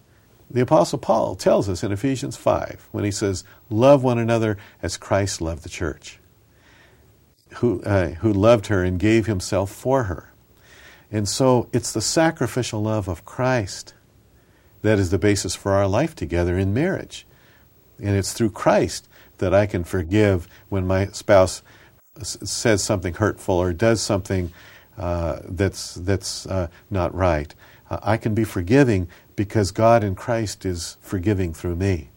the 0.49 0.61
Apostle 0.61 0.99
Paul 0.99 1.35
tells 1.35 1.67
us 1.67 1.83
in 1.83 1.91
Ephesians 1.91 2.37
5 2.37 2.89
when 2.91 3.03
he 3.03 3.11
says, 3.11 3.43
Love 3.69 4.03
one 4.03 4.17
another 4.17 4.57
as 4.81 4.97
Christ 4.97 5.41
loved 5.41 5.63
the 5.63 5.69
church, 5.69 6.19
who, 7.55 7.81
uh, 7.83 8.09
who 8.09 8.31
loved 8.31 8.67
her 8.67 8.83
and 8.83 8.99
gave 8.99 9.25
himself 9.25 9.71
for 9.71 10.03
her. 10.03 10.33
And 11.11 11.27
so 11.27 11.69
it's 11.73 11.91
the 11.91 12.01
sacrificial 12.01 12.81
love 12.81 13.07
of 13.07 13.25
Christ 13.25 13.93
that 14.81 14.99
is 14.99 15.09
the 15.09 15.17
basis 15.17 15.55
for 15.55 15.73
our 15.73 15.87
life 15.87 16.15
together 16.15 16.57
in 16.57 16.73
marriage. 16.73 17.25
And 17.99 18.15
it's 18.15 18.33
through 18.33 18.51
Christ 18.51 19.09
that 19.39 19.53
I 19.53 19.65
can 19.65 19.83
forgive 19.83 20.47
when 20.69 20.87
my 20.87 21.07
spouse 21.07 21.61
says 22.21 22.83
something 22.83 23.15
hurtful 23.15 23.55
or 23.55 23.73
does 23.73 24.01
something 24.01 24.51
uh, 24.97 25.39
that's, 25.43 25.95
that's 25.95 26.45
uh, 26.47 26.67
not 26.89 27.13
right. 27.13 27.53
Uh, 27.89 27.99
I 28.01 28.17
can 28.17 28.33
be 28.33 28.43
forgiving 28.43 29.07
because 29.37 29.71
God 29.71 30.03
in 30.03 30.15
Christ 30.15 30.65
is 30.65 30.97
forgiving 30.99 31.53
through 31.53 31.77
me. 31.77 32.09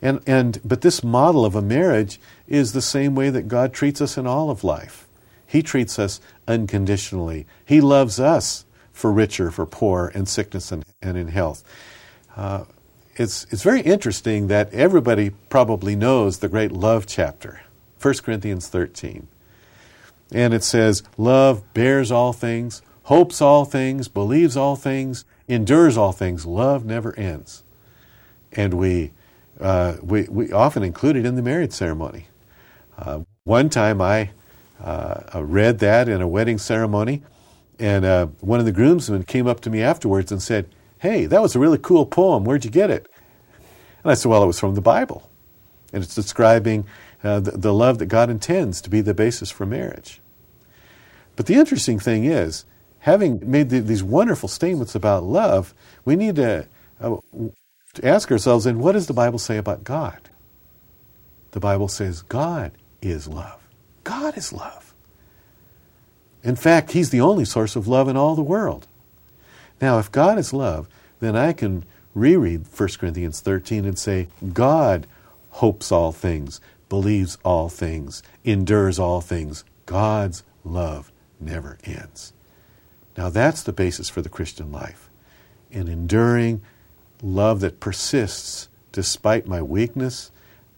And, 0.00 0.20
and, 0.26 0.58
but 0.64 0.80
this 0.80 1.04
model 1.04 1.44
of 1.44 1.54
a 1.54 1.60
marriage 1.60 2.18
is 2.48 2.72
the 2.72 2.80
same 2.80 3.14
way 3.14 3.28
that 3.28 3.48
God 3.48 3.74
treats 3.74 4.00
us 4.00 4.16
in 4.16 4.26
all 4.26 4.48
of 4.48 4.64
life. 4.64 5.06
He 5.46 5.62
treats 5.62 5.98
us 5.98 6.20
unconditionally. 6.48 7.46
He 7.66 7.82
loves 7.82 8.18
us 8.18 8.64
for 8.92 9.12
richer, 9.12 9.50
for 9.50 9.66
poor, 9.66 10.10
in 10.14 10.24
sickness 10.24 10.72
and, 10.72 10.84
and 11.02 11.18
in 11.18 11.28
health. 11.28 11.62
Uh, 12.36 12.64
it's, 13.16 13.46
it's 13.50 13.62
very 13.62 13.80
interesting 13.80 14.46
that 14.46 14.72
everybody 14.72 15.30
probably 15.50 15.96
knows 15.96 16.38
the 16.38 16.48
great 16.48 16.72
love 16.72 17.06
chapter, 17.06 17.60
1 18.00 18.14
Corinthians 18.24 18.68
13. 18.68 19.26
And 20.32 20.54
it 20.54 20.62
says, 20.62 21.02
Love 21.18 21.74
bears 21.74 22.12
all 22.12 22.32
things, 22.32 22.80
hopes 23.04 23.42
all 23.42 23.64
things, 23.64 24.06
believes 24.06 24.56
all 24.56 24.76
things, 24.76 25.24
endures 25.50 25.96
all 25.96 26.12
things. 26.12 26.46
Love 26.46 26.84
never 26.84 27.18
ends. 27.18 27.64
And 28.52 28.74
we, 28.74 29.12
uh, 29.60 29.96
we, 30.02 30.22
we 30.24 30.52
often 30.52 30.82
include 30.82 31.16
it 31.16 31.26
in 31.26 31.34
the 31.36 31.42
marriage 31.42 31.72
ceremony. 31.72 32.26
Uh, 32.96 33.20
one 33.44 33.68
time 33.68 34.00
I 34.00 34.30
uh, 34.82 35.42
read 35.42 35.78
that 35.80 36.08
in 36.08 36.20
a 36.20 36.28
wedding 36.28 36.58
ceremony, 36.58 37.22
and 37.78 38.04
uh, 38.04 38.26
one 38.40 38.60
of 38.60 38.66
the 38.66 38.72
groomsmen 38.72 39.24
came 39.24 39.46
up 39.46 39.60
to 39.60 39.70
me 39.70 39.82
afterwards 39.82 40.30
and 40.30 40.42
said, 40.42 40.68
Hey, 40.98 41.26
that 41.26 41.40
was 41.40 41.56
a 41.56 41.58
really 41.58 41.78
cool 41.78 42.04
poem. 42.04 42.44
Where'd 42.44 42.64
you 42.64 42.70
get 42.70 42.90
it? 42.90 43.08
And 44.02 44.10
I 44.10 44.14
said, 44.14 44.28
Well, 44.28 44.42
it 44.42 44.46
was 44.46 44.60
from 44.60 44.74
the 44.74 44.80
Bible. 44.80 45.30
And 45.92 46.02
it's 46.04 46.14
describing 46.14 46.86
uh, 47.24 47.40
the, 47.40 47.52
the 47.52 47.74
love 47.74 47.98
that 47.98 48.06
God 48.06 48.30
intends 48.30 48.80
to 48.82 48.90
be 48.90 49.00
the 49.00 49.14
basis 49.14 49.50
for 49.50 49.66
marriage. 49.66 50.20
But 51.36 51.46
the 51.46 51.54
interesting 51.54 51.98
thing 51.98 52.24
is, 52.24 52.64
having 53.00 53.40
made 53.50 53.70
the, 53.70 53.80
these 53.80 54.02
wonderful 54.02 54.48
statements 54.48 54.94
about 54.94 55.24
love, 55.24 55.74
we 56.04 56.16
need 56.16 56.36
to, 56.36 56.66
uh, 57.00 57.16
to 57.94 58.06
ask 58.06 58.30
ourselves, 58.30 58.66
and 58.66 58.80
what 58.80 58.92
does 58.92 59.06
the 59.06 59.12
Bible 59.12 59.38
say 59.38 59.56
about 59.56 59.84
God? 59.84 60.18
The 61.50 61.60
Bible 61.60 61.88
says 61.88 62.22
God 62.22 62.72
is 63.02 63.26
love. 63.26 63.68
God 64.04 64.36
is 64.36 64.52
love. 64.52 64.94
In 66.42 66.56
fact, 66.56 66.92
He's 66.92 67.10
the 67.10 67.20
only 67.20 67.44
source 67.44 67.76
of 67.76 67.88
love 67.88 68.08
in 68.08 68.16
all 68.16 68.34
the 68.34 68.42
world. 68.42 68.86
Now, 69.80 69.98
if 69.98 70.12
God 70.12 70.38
is 70.38 70.52
love, 70.52 70.88
then 71.20 71.36
I 71.36 71.52
can 71.52 71.84
reread 72.14 72.66
1 72.74 72.88
Corinthians 72.98 73.40
13 73.40 73.84
and 73.84 73.98
say, 73.98 74.28
God 74.52 75.06
hopes 75.50 75.90
all 75.90 76.12
things, 76.12 76.60
believes 76.88 77.38
all 77.44 77.68
things, 77.68 78.22
endures 78.44 78.98
all 78.98 79.20
things. 79.20 79.64
God's 79.86 80.42
love 80.64 81.10
never 81.38 81.78
ends. 81.84 82.32
Now, 83.16 83.28
that's 83.28 83.62
the 83.62 83.72
basis 83.72 84.08
for 84.08 84.22
the 84.22 84.28
Christian 84.28 84.72
life 84.72 85.10
an 85.72 85.88
enduring 85.88 86.60
love 87.22 87.60
that 87.60 87.80
persists 87.80 88.68
despite 88.92 89.46
my 89.46 89.62
weakness, 89.62 90.30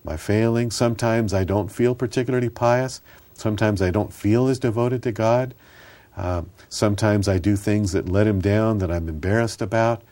my 0.04 0.16
failing. 0.16 0.70
Sometimes 0.70 1.32
I 1.32 1.44
don't 1.44 1.72
feel 1.72 1.94
particularly 1.94 2.48
pious. 2.48 3.00
Sometimes 3.34 3.80
I 3.80 3.90
don't 3.90 4.12
feel 4.12 4.48
as 4.48 4.58
devoted 4.58 5.02
to 5.04 5.12
God. 5.12 5.54
Uh, 6.16 6.42
sometimes 6.68 7.26
I 7.26 7.38
do 7.38 7.56
things 7.56 7.92
that 7.92 8.08
let 8.08 8.26
Him 8.26 8.40
down 8.40 8.78
that 8.78 8.90
I'm 8.90 9.08
embarrassed 9.08 9.62
about. 9.62 10.02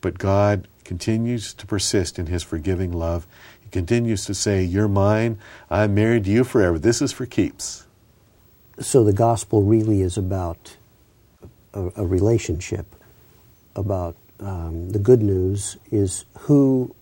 But 0.00 0.18
God 0.18 0.68
continues 0.84 1.52
to 1.54 1.66
persist 1.66 2.18
in 2.18 2.26
His 2.26 2.42
forgiving 2.42 2.92
love. 2.92 3.26
He 3.60 3.68
continues 3.68 4.24
to 4.24 4.34
say, 4.34 4.62
You're 4.62 4.88
mine. 4.88 5.38
I'm 5.68 5.94
married 5.94 6.24
to 6.24 6.30
you 6.30 6.44
forever. 6.44 6.78
This 6.78 7.02
is 7.02 7.12
for 7.12 7.26
keeps. 7.26 7.86
So 8.80 9.04
the 9.04 9.12
gospel 9.12 9.62
really 9.64 10.00
is 10.00 10.16
about 10.16 10.77
a, 11.78 12.02
a 12.02 12.06
relationship, 12.06 12.86
about 13.76 14.16
um, 14.40 14.90
the 14.90 14.98
good 14.98 15.22
news 15.22 15.76
is 15.90 16.24
who 16.40 16.94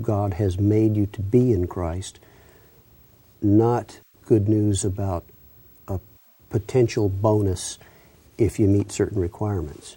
God 0.00 0.34
has 0.34 0.58
made 0.58 0.96
you 0.96 1.06
to 1.06 1.20
be 1.20 1.52
in 1.52 1.66
Christ, 1.66 2.18
not 3.42 3.98
good 4.24 4.48
news 4.48 4.84
about 4.84 5.24
a 5.88 6.00
potential 6.48 7.08
bonus 7.08 7.78
if 8.38 8.58
you 8.58 8.66
meet 8.66 8.90
certain 8.90 9.20
requirements. 9.20 9.96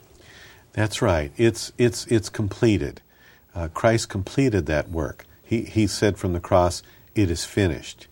That's 0.74 1.02
right. 1.02 1.32
It's, 1.38 1.72
it's, 1.78 2.06
it's 2.08 2.30
completed. 2.30 3.02
Uh, 3.54 3.70
Christ 3.74 4.10
completed 4.10 4.66
that 4.66 4.90
work. 4.90 5.26
He, 5.42 5.62
he 5.62 5.88
said 5.88 6.18
from 6.18 6.34
the 6.34 6.42
cross, 6.42 6.84
It 7.14 7.32
is 7.32 7.46
finished. 7.46 8.08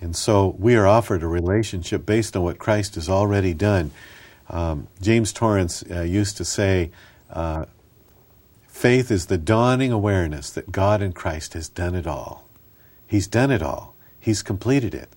And 0.00 0.16
so 0.16 0.56
we 0.58 0.74
are 0.74 0.86
offered 0.86 1.22
a 1.22 1.28
relationship 1.28 2.06
based 2.06 2.34
on 2.36 2.42
what 2.42 2.58
Christ 2.58 2.94
has 2.94 3.08
already 3.08 3.52
done. 3.52 3.90
Um, 4.48 4.88
James 5.00 5.32
Torrance 5.32 5.84
uh, 5.90 6.02
used 6.02 6.36
to 6.36 6.44
say, 6.44 6.90
uh, 7.30 7.66
Faith 8.66 9.10
is 9.10 9.26
the 9.26 9.38
dawning 9.38 9.92
awareness 9.92 10.50
that 10.50 10.72
God 10.72 11.02
in 11.02 11.12
Christ 11.12 11.52
has 11.54 11.68
done 11.68 11.94
it 11.94 12.06
all. 12.06 12.48
He's 13.06 13.28
done 13.28 13.50
it 13.50 13.62
all. 13.62 13.94
He's 14.18 14.42
completed 14.42 14.94
it. 14.94 15.10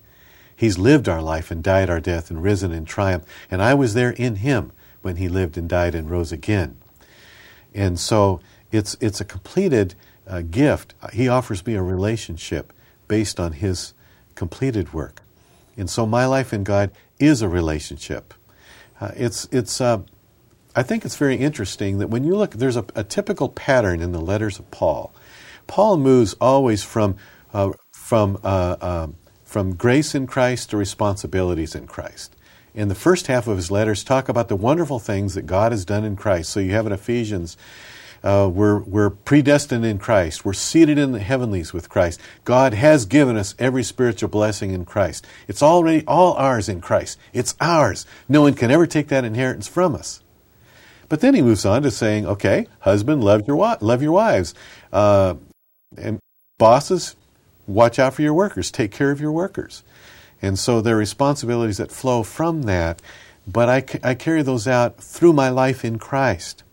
He's 0.54 0.78
lived 0.78 1.08
our 1.08 1.20
life 1.20 1.50
and 1.50 1.62
died 1.62 1.90
our 1.90 1.98
death 1.98 2.30
and 2.30 2.42
risen 2.42 2.70
in 2.70 2.84
triumph. 2.84 3.24
And 3.50 3.62
I 3.62 3.74
was 3.74 3.94
there 3.94 4.10
in 4.10 4.36
Him 4.36 4.72
when 5.02 5.16
He 5.16 5.28
lived 5.28 5.58
and 5.58 5.68
died 5.68 5.94
and 5.94 6.08
rose 6.08 6.32
again. 6.32 6.76
And 7.74 7.98
so 7.98 8.40
it's, 8.70 8.96
it's 9.00 9.20
a 9.20 9.24
completed 9.24 9.94
uh, 10.26 10.42
gift. 10.42 10.94
He 11.12 11.28
offers 11.28 11.64
me 11.66 11.74
a 11.74 11.82
relationship 11.82 12.72
based 13.08 13.40
on 13.40 13.52
His 13.52 13.94
completed 14.34 14.92
work. 14.92 15.22
And 15.76 15.90
so 15.90 16.06
my 16.06 16.26
life 16.26 16.52
in 16.52 16.64
God 16.64 16.90
is 17.18 17.42
a 17.42 17.48
relationship. 17.48 18.32
Uh, 19.00 19.10
it's, 19.16 19.48
it's, 19.52 19.80
uh, 19.80 20.02
I 20.74 20.82
think 20.82 21.04
it's 21.04 21.16
very 21.16 21.36
interesting 21.36 21.98
that 21.98 22.08
when 22.08 22.24
you 22.24 22.36
look, 22.36 22.52
there's 22.52 22.76
a, 22.76 22.84
a, 22.94 23.04
typical 23.04 23.48
pattern 23.48 24.00
in 24.00 24.12
the 24.12 24.20
letters 24.20 24.58
of 24.58 24.70
Paul. 24.70 25.14
Paul 25.66 25.96
moves 25.98 26.34
always 26.40 26.82
from, 26.82 27.16
uh, 27.52 27.72
from, 27.92 28.38
uh, 28.42 28.76
um, 28.80 29.16
from 29.44 29.74
grace 29.74 30.14
in 30.14 30.26
Christ 30.26 30.70
to 30.70 30.76
responsibilities 30.76 31.74
in 31.74 31.86
Christ. 31.86 32.36
In 32.74 32.88
the 32.88 32.94
first 32.94 33.26
half 33.26 33.46
of 33.46 33.56
his 33.56 33.70
letters, 33.70 34.04
talk 34.04 34.28
about 34.28 34.48
the 34.48 34.56
wonderful 34.56 34.98
things 34.98 35.34
that 35.34 35.46
God 35.46 35.72
has 35.72 35.84
done 35.84 36.04
in 36.04 36.14
Christ. 36.14 36.50
So 36.50 36.60
you 36.60 36.72
have 36.72 36.86
in 36.86 36.92
Ephesians, 36.92 37.56
uh, 38.22 38.50
we're, 38.52 38.78
we're 38.80 39.10
predestined 39.10 39.84
in 39.84 39.98
Christ. 39.98 40.44
We're 40.44 40.52
seated 40.52 40.98
in 40.98 41.12
the 41.12 41.20
heavenlies 41.20 41.72
with 41.72 41.88
Christ. 41.88 42.20
God 42.44 42.74
has 42.74 43.06
given 43.06 43.36
us 43.36 43.54
every 43.58 43.82
spiritual 43.82 44.28
blessing 44.28 44.70
in 44.70 44.84
Christ. 44.84 45.26
It's 45.48 45.62
already 45.62 46.04
all 46.06 46.34
ours 46.34 46.68
in 46.68 46.80
Christ. 46.80 47.18
It's 47.32 47.54
ours. 47.60 48.06
No 48.28 48.42
one 48.42 48.54
can 48.54 48.70
ever 48.70 48.86
take 48.86 49.08
that 49.08 49.24
inheritance 49.24 49.68
from 49.68 49.94
us. 49.94 50.22
But 51.08 51.20
then 51.20 51.34
he 51.34 51.42
moves 51.42 51.64
on 51.64 51.82
to 51.82 51.90
saying, 51.90 52.26
okay, 52.26 52.66
husband, 52.80 53.22
love 53.22 53.46
your, 53.46 53.56
love 53.80 54.02
your 54.02 54.12
wives. 54.12 54.54
Uh, 54.92 55.34
and 55.96 56.18
bosses, 56.58 57.14
watch 57.66 57.98
out 57.98 58.14
for 58.14 58.22
your 58.22 58.34
workers. 58.34 58.70
Take 58.70 58.90
care 58.90 59.10
of 59.10 59.20
your 59.20 59.32
workers. 59.32 59.84
And 60.42 60.58
so 60.58 60.80
there 60.80 60.96
are 60.96 60.98
responsibilities 60.98 61.78
that 61.78 61.90
flow 61.90 62.22
from 62.22 62.62
that, 62.62 63.00
but 63.46 63.68
I, 63.68 63.84
I 64.02 64.14
carry 64.14 64.42
those 64.42 64.66
out 64.66 64.98
through 64.98 65.32
my 65.32 65.48
life 65.48 65.84
in 65.84 65.98
Christ 65.98 66.64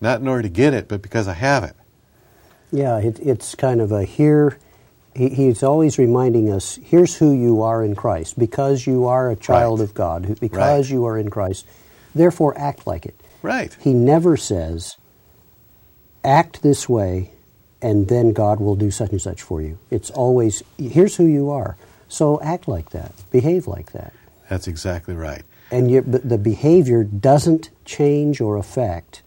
not 0.00 0.20
in 0.20 0.28
order 0.28 0.42
to 0.42 0.48
get 0.48 0.74
it, 0.74 0.88
but 0.88 1.02
because 1.02 1.28
I 1.28 1.34
have 1.34 1.64
it. 1.64 1.74
Yeah, 2.70 2.98
it, 2.98 3.18
it's 3.20 3.54
kind 3.54 3.80
of 3.80 3.92
a 3.92 4.04
here. 4.04 4.58
He, 5.14 5.30
he's 5.30 5.62
always 5.62 5.98
reminding 5.98 6.50
us 6.50 6.78
here's 6.82 7.16
who 7.16 7.32
you 7.32 7.62
are 7.62 7.84
in 7.84 7.94
Christ. 7.94 8.38
Because 8.38 8.86
you 8.86 9.06
are 9.06 9.30
a 9.30 9.36
child 9.36 9.80
right. 9.80 9.88
of 9.88 9.94
God, 9.94 10.40
because 10.40 10.88
right. 10.88 10.90
you 10.90 11.06
are 11.06 11.18
in 11.18 11.30
Christ, 11.30 11.66
therefore 12.14 12.56
act 12.58 12.86
like 12.86 13.06
it. 13.06 13.18
Right. 13.42 13.76
He 13.80 13.94
never 13.94 14.36
says, 14.36 14.96
act 16.24 16.62
this 16.62 16.88
way, 16.88 17.30
and 17.80 18.08
then 18.08 18.32
God 18.32 18.58
will 18.58 18.74
do 18.74 18.90
such 18.90 19.10
and 19.10 19.22
such 19.22 19.42
for 19.42 19.62
you. 19.62 19.78
It's 19.90 20.10
always, 20.10 20.62
here's 20.76 21.16
who 21.16 21.26
you 21.26 21.50
are. 21.50 21.76
So 22.08 22.40
act 22.40 22.66
like 22.66 22.90
that, 22.90 23.12
behave 23.30 23.66
like 23.66 23.92
that. 23.92 24.12
That's 24.48 24.66
exactly 24.66 25.14
right. 25.14 25.42
And 25.70 25.90
the 25.90 26.38
behavior 26.38 27.02
doesn't 27.04 27.70
change 27.84 28.40
or 28.40 28.56
affect 28.56 29.22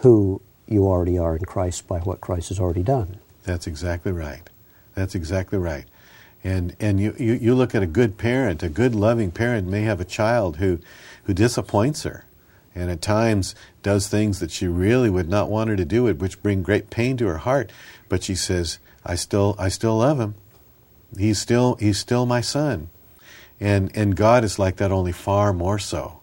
who 0.00 0.40
you 0.66 0.86
already 0.86 1.18
are 1.18 1.36
in 1.36 1.44
Christ 1.44 1.86
by 1.86 1.98
what 2.00 2.20
Christ 2.20 2.48
has 2.48 2.60
already 2.60 2.82
done. 2.82 3.18
That's 3.44 3.66
exactly 3.66 4.12
right. 4.12 4.42
That's 4.94 5.14
exactly 5.14 5.58
right. 5.58 5.84
And 6.42 6.74
and 6.80 7.00
you, 7.00 7.14
you, 7.18 7.34
you 7.34 7.54
look 7.54 7.74
at 7.74 7.82
a 7.82 7.86
good 7.86 8.16
parent, 8.16 8.62
a 8.62 8.68
good 8.68 8.94
loving 8.94 9.30
parent 9.30 9.68
may 9.68 9.82
have 9.82 10.00
a 10.00 10.04
child 10.04 10.56
who, 10.56 10.78
who 11.24 11.34
disappoints 11.34 12.04
her 12.04 12.24
and 12.74 12.90
at 12.90 13.02
times 13.02 13.54
does 13.82 14.08
things 14.08 14.40
that 14.40 14.50
she 14.50 14.66
really 14.66 15.10
would 15.10 15.28
not 15.28 15.50
want 15.50 15.70
her 15.70 15.76
to 15.76 15.84
do, 15.84 16.04
which 16.04 16.42
bring 16.42 16.62
great 16.62 16.90
pain 16.90 17.16
to 17.16 17.26
her 17.26 17.38
heart. 17.38 17.72
But 18.08 18.22
she 18.22 18.34
says, 18.34 18.78
I 19.04 19.14
still 19.16 19.54
I 19.58 19.68
still 19.68 19.98
love 19.98 20.20
him. 20.20 20.34
He's 21.18 21.38
still 21.38 21.76
he's 21.76 21.98
still 21.98 22.26
my 22.26 22.40
son. 22.40 22.88
And 23.58 23.90
and 23.94 24.16
God 24.16 24.44
is 24.44 24.58
like 24.58 24.76
that 24.76 24.92
only 24.92 25.12
far 25.12 25.52
more 25.52 25.78
so. 25.78 26.19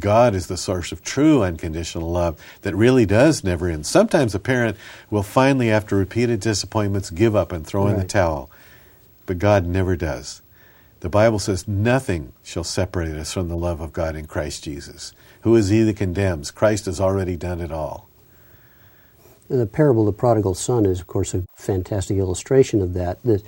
God 0.00 0.34
is 0.34 0.46
the 0.46 0.56
source 0.56 0.92
of 0.92 1.02
true 1.02 1.42
unconditional 1.42 2.10
love 2.10 2.40
that 2.62 2.74
really 2.74 3.06
does 3.06 3.44
never 3.44 3.68
end. 3.68 3.86
Sometimes 3.86 4.34
a 4.34 4.40
parent 4.40 4.76
will 5.10 5.22
finally, 5.22 5.70
after 5.70 5.96
repeated 5.96 6.40
disappointments, 6.40 7.10
give 7.10 7.36
up 7.36 7.52
and 7.52 7.66
throw 7.66 7.84
right. 7.84 7.94
in 7.94 8.00
the 8.00 8.06
towel, 8.06 8.50
but 9.26 9.38
God 9.38 9.66
never 9.66 9.96
does. 9.96 10.42
The 11.00 11.08
Bible 11.08 11.38
says, 11.38 11.66
Nothing 11.66 12.32
shall 12.42 12.64
separate 12.64 13.16
us 13.16 13.32
from 13.32 13.48
the 13.48 13.56
love 13.56 13.80
of 13.80 13.92
God 13.92 14.16
in 14.16 14.26
Christ 14.26 14.64
Jesus. 14.64 15.14
Who 15.42 15.56
is 15.56 15.68
he 15.68 15.82
that 15.82 15.96
condemns? 15.96 16.50
Christ 16.50 16.86
has 16.86 17.00
already 17.00 17.36
done 17.36 17.60
it 17.60 17.72
all. 17.72 18.08
And 19.48 19.60
the 19.60 19.66
parable 19.66 20.06
of 20.06 20.14
the 20.14 20.18
prodigal 20.18 20.54
son 20.54 20.86
is, 20.86 21.00
of 21.00 21.06
course, 21.06 21.34
a 21.34 21.44
fantastic 21.56 22.18
illustration 22.18 22.80
of 22.82 22.94
that. 22.94 23.22
That 23.24 23.42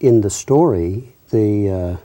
in 0.00 0.20
the 0.20 0.30
story, 0.30 1.14
the 1.30 1.70
uh, 1.70 1.96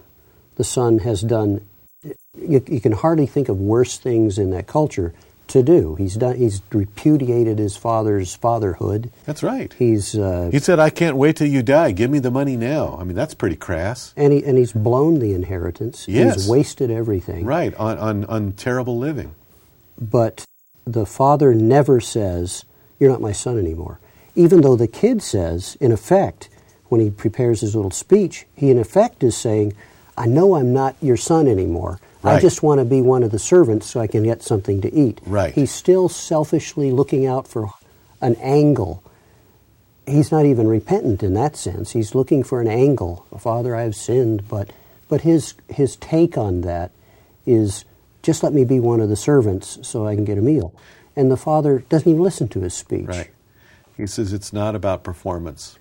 the 0.55 0.63
son 0.63 1.00
has 1.00 1.22
done 1.22 1.65
you, 2.03 2.63
you, 2.68 2.82
can 2.82 2.94
hardly 2.94 3.25
think 3.25 3.50
of 3.50 3.60
worse 3.60 3.98
things 3.98 4.38
in 4.38 4.51
that 4.51 4.68
culture 4.68 5.13
to 5.48 5.63
do. 5.63 5.96
He's 5.96 6.15
done. 6.15 6.38
He's 6.38 6.62
repudiated 6.72 7.58
his 7.58 7.75
father's 7.75 8.36
fatherhood. 8.36 9.12
That's 9.25 9.44
right. 9.44 9.74
He's. 9.77 10.15
Uh, 10.15 10.50
he 10.51 10.60
said, 10.60 10.79
"I 10.79 10.89
can't 10.89 11.18
wait 11.18 11.36
till 11.38 11.48
you 11.48 11.63
die. 11.63 11.91
Give 11.91 12.10
me 12.10 12.20
the 12.20 12.32
money 12.32 12.56
now." 12.56 12.98
I 13.00 13.03
mean, 13.03 13.15
that's 13.15 13.34
pretty 13.34 13.56
crass. 13.56 14.13
And 14.15 14.32
he 14.32 14.44
and 14.44 14.58
he's 14.58 14.74
blown 14.74 15.20
the 15.20 15.34
inheritance. 15.34 16.08
Yes. 16.08 16.36
He's 16.36 16.48
wasted 16.48 16.91
everything. 16.91 17.46
Right 17.46 17.74
on 17.75 17.98
on, 17.98 18.25
on 18.25 18.51
terrible 18.53 18.98
living. 18.98 19.34
But 20.00 20.46
the 20.86 21.06
father 21.06 21.53
never 21.53 22.00
says, 22.00 22.63
"You're 23.00 23.12
not 23.12 23.22
my 23.22 23.32
son 23.34 23.58
anymore," 23.58 24.00
even 24.36 24.62
though 24.62 24.75
the 24.75 24.88
kid 24.88 25.22
says, 25.22 25.75
in 25.82 25.91
effect, 25.91 26.50
when 26.89 27.01
he 27.01 27.10
prepares 27.10 27.62
his 27.62 27.75
little 27.75 27.91
speech, 27.91 28.46
he 28.53 28.70
in 28.70 28.77
effect 28.77 29.24
is 29.24 29.36
saying, 29.36 29.74
I 30.19 30.25
know 30.25 30.55
I'm 30.55 30.73
not 30.73 30.97
your 31.01 31.15
son 31.17 31.47
anymore. 31.47 31.99
Right. 32.21 32.35
I 32.35 32.39
just 32.41 32.61
want 32.61 32.79
to 32.79 32.85
be 32.85 33.01
one 33.01 33.23
of 33.23 33.31
the 33.31 33.39
servants 33.39 33.89
so 33.89 34.01
I 34.01 34.07
can 34.07 34.23
get 34.23 34.43
something 34.43 34.81
to 34.81 34.93
eat. 34.93 35.21
Right. 35.25 35.53
He's 35.53 35.71
still 35.71 36.09
selfishly 36.09 36.91
looking 36.91 37.25
out 37.25 37.47
for 37.47 37.71
an 38.19 38.35
angle. 38.35 39.01
He's 40.05 40.29
not 40.29 40.45
even 40.45 40.67
repentant 40.67 41.23
in 41.23 41.33
that 41.35 41.55
sense. 41.55 41.91
He's 41.91 42.13
looking 42.13 42.43
for 42.43 42.59
an 42.59 42.67
angle. 42.67 43.25
Father, 43.39 43.73
I 43.73 43.83
have 43.83 43.95
sinned, 43.95 44.49
but 44.49 44.71
but 45.07 45.21
his 45.21 45.53
his 45.69 45.95
take 45.95 46.38
on 46.38 46.61
that 46.61 46.91
is 47.45 47.85
just 48.21 48.43
let 48.43 48.51
me 48.51 48.65
be 48.65 48.81
one 48.81 48.99
of 48.99 49.07
the 49.07 49.15
servants 49.15 49.79
so 49.88 50.05
I 50.05 50.15
can 50.15 50.25
get 50.25 50.38
a 50.38 50.41
meal. 50.41 50.73
And 51.15 51.31
the 51.31 51.38
father 51.38 51.79
doesn't 51.88 52.09
even 52.09 52.21
listen 52.21 52.49
to 52.49 52.59
his 52.59 52.73
speech. 52.73 53.07
Right. 53.07 53.31
He 53.95 54.05
says 54.07 54.33
it's 54.33 54.51
not 54.51 54.75
about 54.75 55.05
performance. 55.05 55.79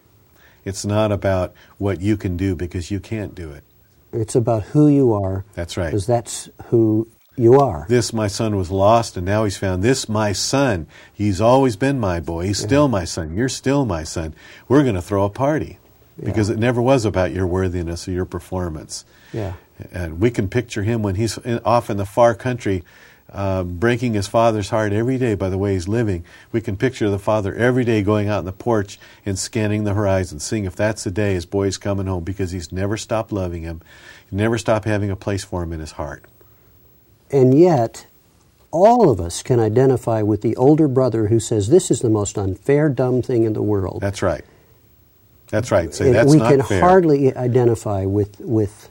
It's 0.64 0.84
not 0.84 1.10
about 1.10 1.54
what 1.78 2.00
you 2.00 2.16
can 2.16 2.36
do 2.36 2.54
because 2.54 2.90
you 2.90 3.00
can't 3.00 3.34
do 3.34 3.50
it. 3.50 3.64
It's 4.12 4.34
about 4.34 4.62
who 4.64 4.88
you 4.88 5.12
are. 5.12 5.44
That's 5.54 5.76
right. 5.76 5.86
Because 5.86 6.06
that's 6.06 6.48
who 6.66 7.08
you 7.36 7.60
are. 7.60 7.86
This 7.88 8.12
my 8.12 8.26
son 8.26 8.56
was 8.56 8.70
lost 8.70 9.16
and 9.16 9.24
now 9.24 9.44
he's 9.44 9.56
found. 9.56 9.82
This 9.82 10.08
my 10.08 10.32
son. 10.32 10.86
He's 11.12 11.40
always 11.40 11.76
been 11.76 12.00
my 12.00 12.20
boy. 12.20 12.46
He's 12.46 12.58
still 12.58 12.88
my 12.88 13.04
son. 13.04 13.36
You're 13.36 13.48
still 13.48 13.84
my 13.84 14.04
son. 14.04 14.34
We're 14.66 14.82
going 14.82 14.96
to 14.96 15.02
throw 15.02 15.24
a 15.24 15.30
party 15.30 15.78
because 16.22 16.50
it 16.50 16.58
never 16.58 16.82
was 16.82 17.04
about 17.04 17.32
your 17.32 17.46
worthiness 17.46 18.08
or 18.08 18.12
your 18.12 18.24
performance. 18.24 19.04
Yeah. 19.32 19.54
And 19.92 20.20
we 20.20 20.30
can 20.30 20.48
picture 20.48 20.82
him 20.82 21.02
when 21.02 21.14
he's 21.14 21.38
in, 21.38 21.60
off 21.64 21.88
in 21.88 21.96
the 21.96 22.06
far 22.06 22.34
country, 22.34 22.82
uh, 23.30 23.62
breaking 23.62 24.14
his 24.14 24.26
father's 24.26 24.70
heart 24.70 24.92
every 24.92 25.18
day 25.18 25.34
by 25.34 25.48
the 25.48 25.58
way 25.58 25.74
he's 25.74 25.88
living. 25.88 26.24
We 26.52 26.60
can 26.60 26.76
picture 26.76 27.10
the 27.10 27.18
father 27.18 27.54
every 27.54 27.84
day 27.84 28.02
going 28.02 28.28
out 28.28 28.38
on 28.38 28.44
the 28.44 28.52
porch 28.52 28.98
and 29.26 29.38
scanning 29.38 29.84
the 29.84 29.94
horizon, 29.94 30.40
seeing 30.40 30.64
if 30.64 30.74
that's 30.74 31.04
the 31.04 31.10
day 31.10 31.34
his 31.34 31.46
boy's 31.46 31.76
coming 31.76 32.06
home 32.06 32.24
because 32.24 32.52
he's 32.52 32.72
never 32.72 32.96
stopped 32.96 33.32
loving 33.32 33.62
him, 33.62 33.82
he 34.30 34.36
never 34.36 34.58
stopped 34.58 34.86
having 34.86 35.10
a 35.10 35.16
place 35.16 35.44
for 35.44 35.62
him 35.62 35.72
in 35.72 35.80
his 35.80 35.92
heart. 35.92 36.24
And 37.30 37.58
yet, 37.58 38.06
all 38.70 39.10
of 39.10 39.20
us 39.20 39.42
can 39.42 39.60
identify 39.60 40.22
with 40.22 40.42
the 40.42 40.56
older 40.56 40.88
brother 40.88 41.28
who 41.28 41.40
says, 41.40 41.68
This 41.68 41.90
is 41.90 42.00
the 42.00 42.10
most 42.10 42.38
unfair, 42.38 42.88
dumb 42.88 43.22
thing 43.22 43.44
in 43.44 43.52
the 43.52 43.62
world. 43.62 44.00
That's 44.00 44.22
right. 44.22 44.44
That's 45.48 45.70
right. 45.70 45.92
Say 45.94 46.12
that's 46.12 46.30
we 46.30 46.38
can 46.38 46.62
fair. 46.62 46.80
hardly 46.80 47.34
identify 47.34 48.04
with, 48.04 48.38
with, 48.40 48.90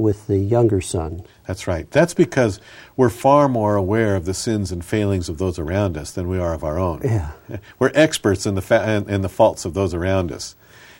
with 0.00 0.26
the 0.26 0.38
younger 0.38 0.80
son. 0.80 1.22
That's 1.46 1.66
right. 1.66 1.90
That's 1.90 2.14
because 2.14 2.60
we're 2.96 3.10
far 3.10 3.48
more 3.48 3.76
aware 3.76 4.16
of 4.16 4.24
the 4.24 4.34
sins 4.34 4.72
and 4.72 4.84
failings 4.84 5.28
of 5.28 5.38
those 5.38 5.58
around 5.58 5.96
us 5.96 6.10
than 6.12 6.28
we 6.28 6.38
are 6.38 6.54
of 6.54 6.64
our 6.64 6.78
own. 6.78 7.00
Yeah. 7.04 7.30
We're 7.78 7.92
experts 7.94 8.46
in 8.46 8.54
the 8.54 8.62
fa- 8.62 8.88
in, 8.90 9.08
in 9.10 9.22
the 9.22 9.28
faults 9.28 9.64
of 9.64 9.74
those 9.74 9.94
around 9.94 10.32
us. 10.32 10.54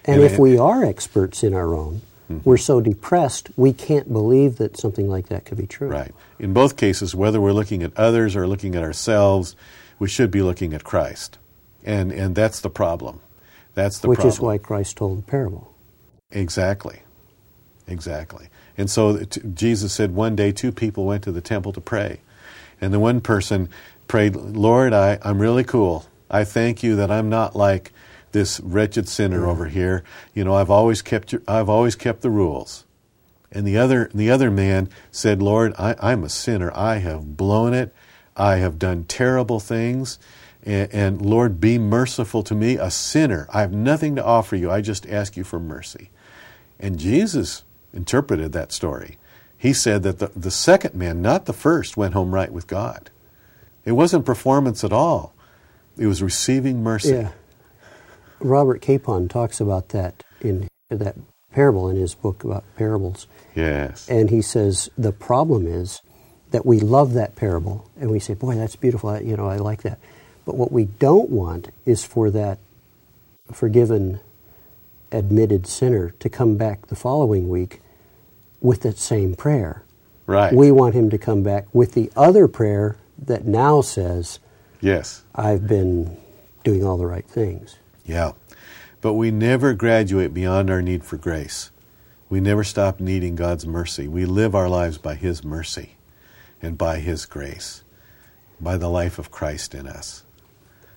And 0.04 0.23
if 0.23 0.38
we 0.38 0.57
are 0.59 0.85
experts 0.85 1.42
in 1.45 1.54
our 1.54 1.75
own, 1.75 2.02
Mm-hmm. 2.30 2.49
we're 2.49 2.59
so 2.59 2.80
depressed 2.80 3.50
we 3.57 3.73
can't 3.73 4.12
believe 4.12 4.59
that 4.59 4.76
something 4.76 5.09
like 5.09 5.30
that 5.30 5.45
could 5.45 5.59
be 5.59 5.66
true. 5.66 5.88
Right. 5.88 6.14
In 6.38 6.52
both 6.52 6.76
cases, 6.76 7.12
whether 7.12 7.40
we're 7.40 7.50
looking 7.52 7.83
at 7.83 7.97
others 7.97 8.37
or 8.37 8.47
looking 8.47 8.76
at 8.76 8.85
ourselves, 8.85 9.57
we 9.99 10.07
should 10.07 10.30
be 10.30 10.40
looking 10.40 10.73
at 10.73 10.85
Christ. 10.85 11.38
And 11.85 12.12
and 12.12 12.37
that's 12.37 12.61
the 12.61 12.71
problem. 12.71 13.19
That's 13.75 13.99
the 13.99 14.02
problem. 14.07 14.11
Which 14.11 14.19
problem. 14.19 14.33
is 14.35 14.40
why 14.40 14.59
Christ 14.59 14.97
told 14.97 15.19
the 15.19 15.23
parable. 15.23 15.75
Exactly. 16.30 17.02
Exactly. 17.88 18.49
And 18.77 18.91
so 18.91 19.25
t- 19.25 19.41
Jesus 19.55 19.93
said 19.93 20.15
one 20.15 20.37
day 20.37 20.53
two 20.53 20.73
people 20.73 21.05
went 21.05 21.25
to 21.25 21.33
the 21.33 21.41
temple 21.41 21.73
to 21.73 21.81
pray. 21.81 22.21
And 22.81 22.93
the 22.93 23.00
one 23.00 23.21
person 23.21 23.69
prayed, 24.09 24.35
Lord, 24.37 24.93
I, 24.93 25.19
I'm 25.23 25.41
really 25.41 25.65
cool. 25.65 26.07
I 26.31 26.45
thank 26.45 26.83
you 26.83 26.97
that 26.97 27.11
I'm 27.11 27.29
not 27.29 27.55
like 27.57 27.93
this 28.33 28.61
wretched 28.61 29.09
sinner 29.09 29.47
over 29.47 29.67
here. 29.67 30.05
You 30.35 30.45
know, 30.45 30.55
I've 30.55 30.71
always 30.71 31.03
kept 31.03 31.33
your, 31.33 31.43
I've 31.49 31.69
always 31.69 31.97
kept 31.97 32.23
the 32.23 32.31
rules. 32.31 32.85
And 33.53 33.67
the 33.67 33.77
other 33.77 34.11
the 34.15 34.31
other 34.31 34.50
man 34.50 34.89
said, 35.11 35.43
Lord, 35.43 35.75
I, 35.77 35.97
I'm 36.00 36.23
a 36.23 36.29
sinner. 36.29 36.71
I 36.75 36.97
have 36.97 37.37
blown 37.37 37.75
it. 37.75 37.93
I 38.37 38.57
have 38.57 38.79
done 38.79 39.05
terrible 39.05 39.59
things. 39.59 40.19
And, 40.62 40.93
and 40.93 41.23
Lord, 41.23 41.61
be 41.61 41.79
merciful 41.79 42.43
to 42.45 42.55
me, 42.55 42.77
a 42.77 42.91
sinner. 42.91 43.49
I 43.53 43.62
have 43.62 43.73
nothing 43.73 44.15
to 44.17 44.25
offer 44.25 44.55
you. 44.55 44.71
I 44.71 44.81
just 44.81 45.07
ask 45.09 45.37
you 45.37 45.43
for 45.43 45.59
mercy. 45.59 46.11
And 46.79 46.99
Jesus 46.99 47.65
interpreted 47.93 48.53
that 48.53 48.73
story. 48.73 49.19
He 49.57 49.73
said 49.73 50.03
that 50.05 50.19
the, 50.19 50.29
the 50.29 50.51
second 50.51 50.95
man, 50.95 51.21
not 51.21 51.45
the 51.45 51.53
first, 51.53 51.97
went 51.97 52.15
home 52.15 52.35
right 52.35 52.53
with 52.53 52.67
God. 52.67 53.11
It 53.85 53.93
wasn't 53.93 54.25
performance 54.25 54.85
at 54.85 54.93
all, 54.93 55.35
it 55.97 56.07
was 56.07 56.23
receiving 56.23 56.83
mercy. 56.83 57.11
Yeah. 57.11 57.31
Robert 58.41 58.81
Capon 58.81 59.29
talks 59.29 59.61
about 59.61 59.91
that 59.91 60.25
in 60.41 60.69
that 60.89 61.17
parable 61.53 61.89
in 61.89 61.97
his 61.97 62.15
book 62.15 62.43
about 62.45 62.65
parables. 62.76 63.26
Yes. 63.55 64.09
And 64.09 64.31
he 64.31 64.41
says 64.41 64.89
the 64.97 65.13
problem 65.13 65.67
is 65.67 66.00
that 66.50 66.65
we 66.65 66.81
love 66.81 67.13
that 67.15 67.37
parable 67.37 67.91
and 67.99 68.11
we 68.11 68.19
say, 68.19 68.35
boy, 68.35 68.55
that's 68.55 68.76
beautiful. 68.76 69.11
I, 69.11 69.21
you 69.21 69.37
know, 69.37 69.47
I 69.47 69.57
like 69.57 69.83
that. 69.83 69.99
But 70.45 70.57
what 70.57 70.73
we 70.73 70.85
don't 70.85 71.31
want 71.31 71.69
is 71.85 72.05
for 72.05 72.31
that 72.31 72.59
forgiven, 73.53 74.21
admitted 75.13 75.67
sinner 75.67 76.11
to 76.21 76.29
come 76.29 76.57
back 76.57 76.87
the 76.87 76.97
following 76.97 77.49
week 77.49 77.81
with 78.61 78.83
that 78.83 78.99
same 78.99 79.35
prayer. 79.35 79.83
right. 80.27 80.53
We 80.53 80.71
want 80.71 80.95
him 80.95 81.11
to 81.11 81.19
come 81.19 81.43
back 81.43 81.67
with 81.73 81.93
the 81.93 82.11
other 82.17 82.47
prayer 82.49 82.97
that 83.19 83.45
now 83.45 83.81
says, 83.81 84.39
yes. 84.81 85.25
I've 85.35 85.67
been 85.67 86.17
doing 86.65 86.85
all 86.85 86.97
the 86.97 87.07
right 87.07 87.27
things. 87.27 87.77
Yeah. 88.05 88.33
But 89.01 89.15
we 89.15 89.31
never 89.31 89.73
graduate 89.73 90.35
beyond 90.35 90.71
our 90.71 90.83
need 90.83 91.05
for 91.05 91.17
grace. 91.17 91.71
We 92.29 92.41
never 92.41 92.63
stop 92.63 93.01
needing 93.01 93.35
God's 93.35 93.67
mercy. 93.67 94.07
We 94.07 94.25
live 94.25 94.55
our 94.55 94.69
lives 94.69 94.99
by 94.99 95.15
His 95.15 95.43
mercy 95.43 95.97
and 96.63 96.77
by 96.79 96.99
His 96.99 97.27
grace, 97.27 97.83
by 98.61 98.77
the 98.77 98.89
life 98.91 99.19
of 99.19 99.31
Christ 99.31 99.75
in 99.75 99.87
us. 99.87 100.23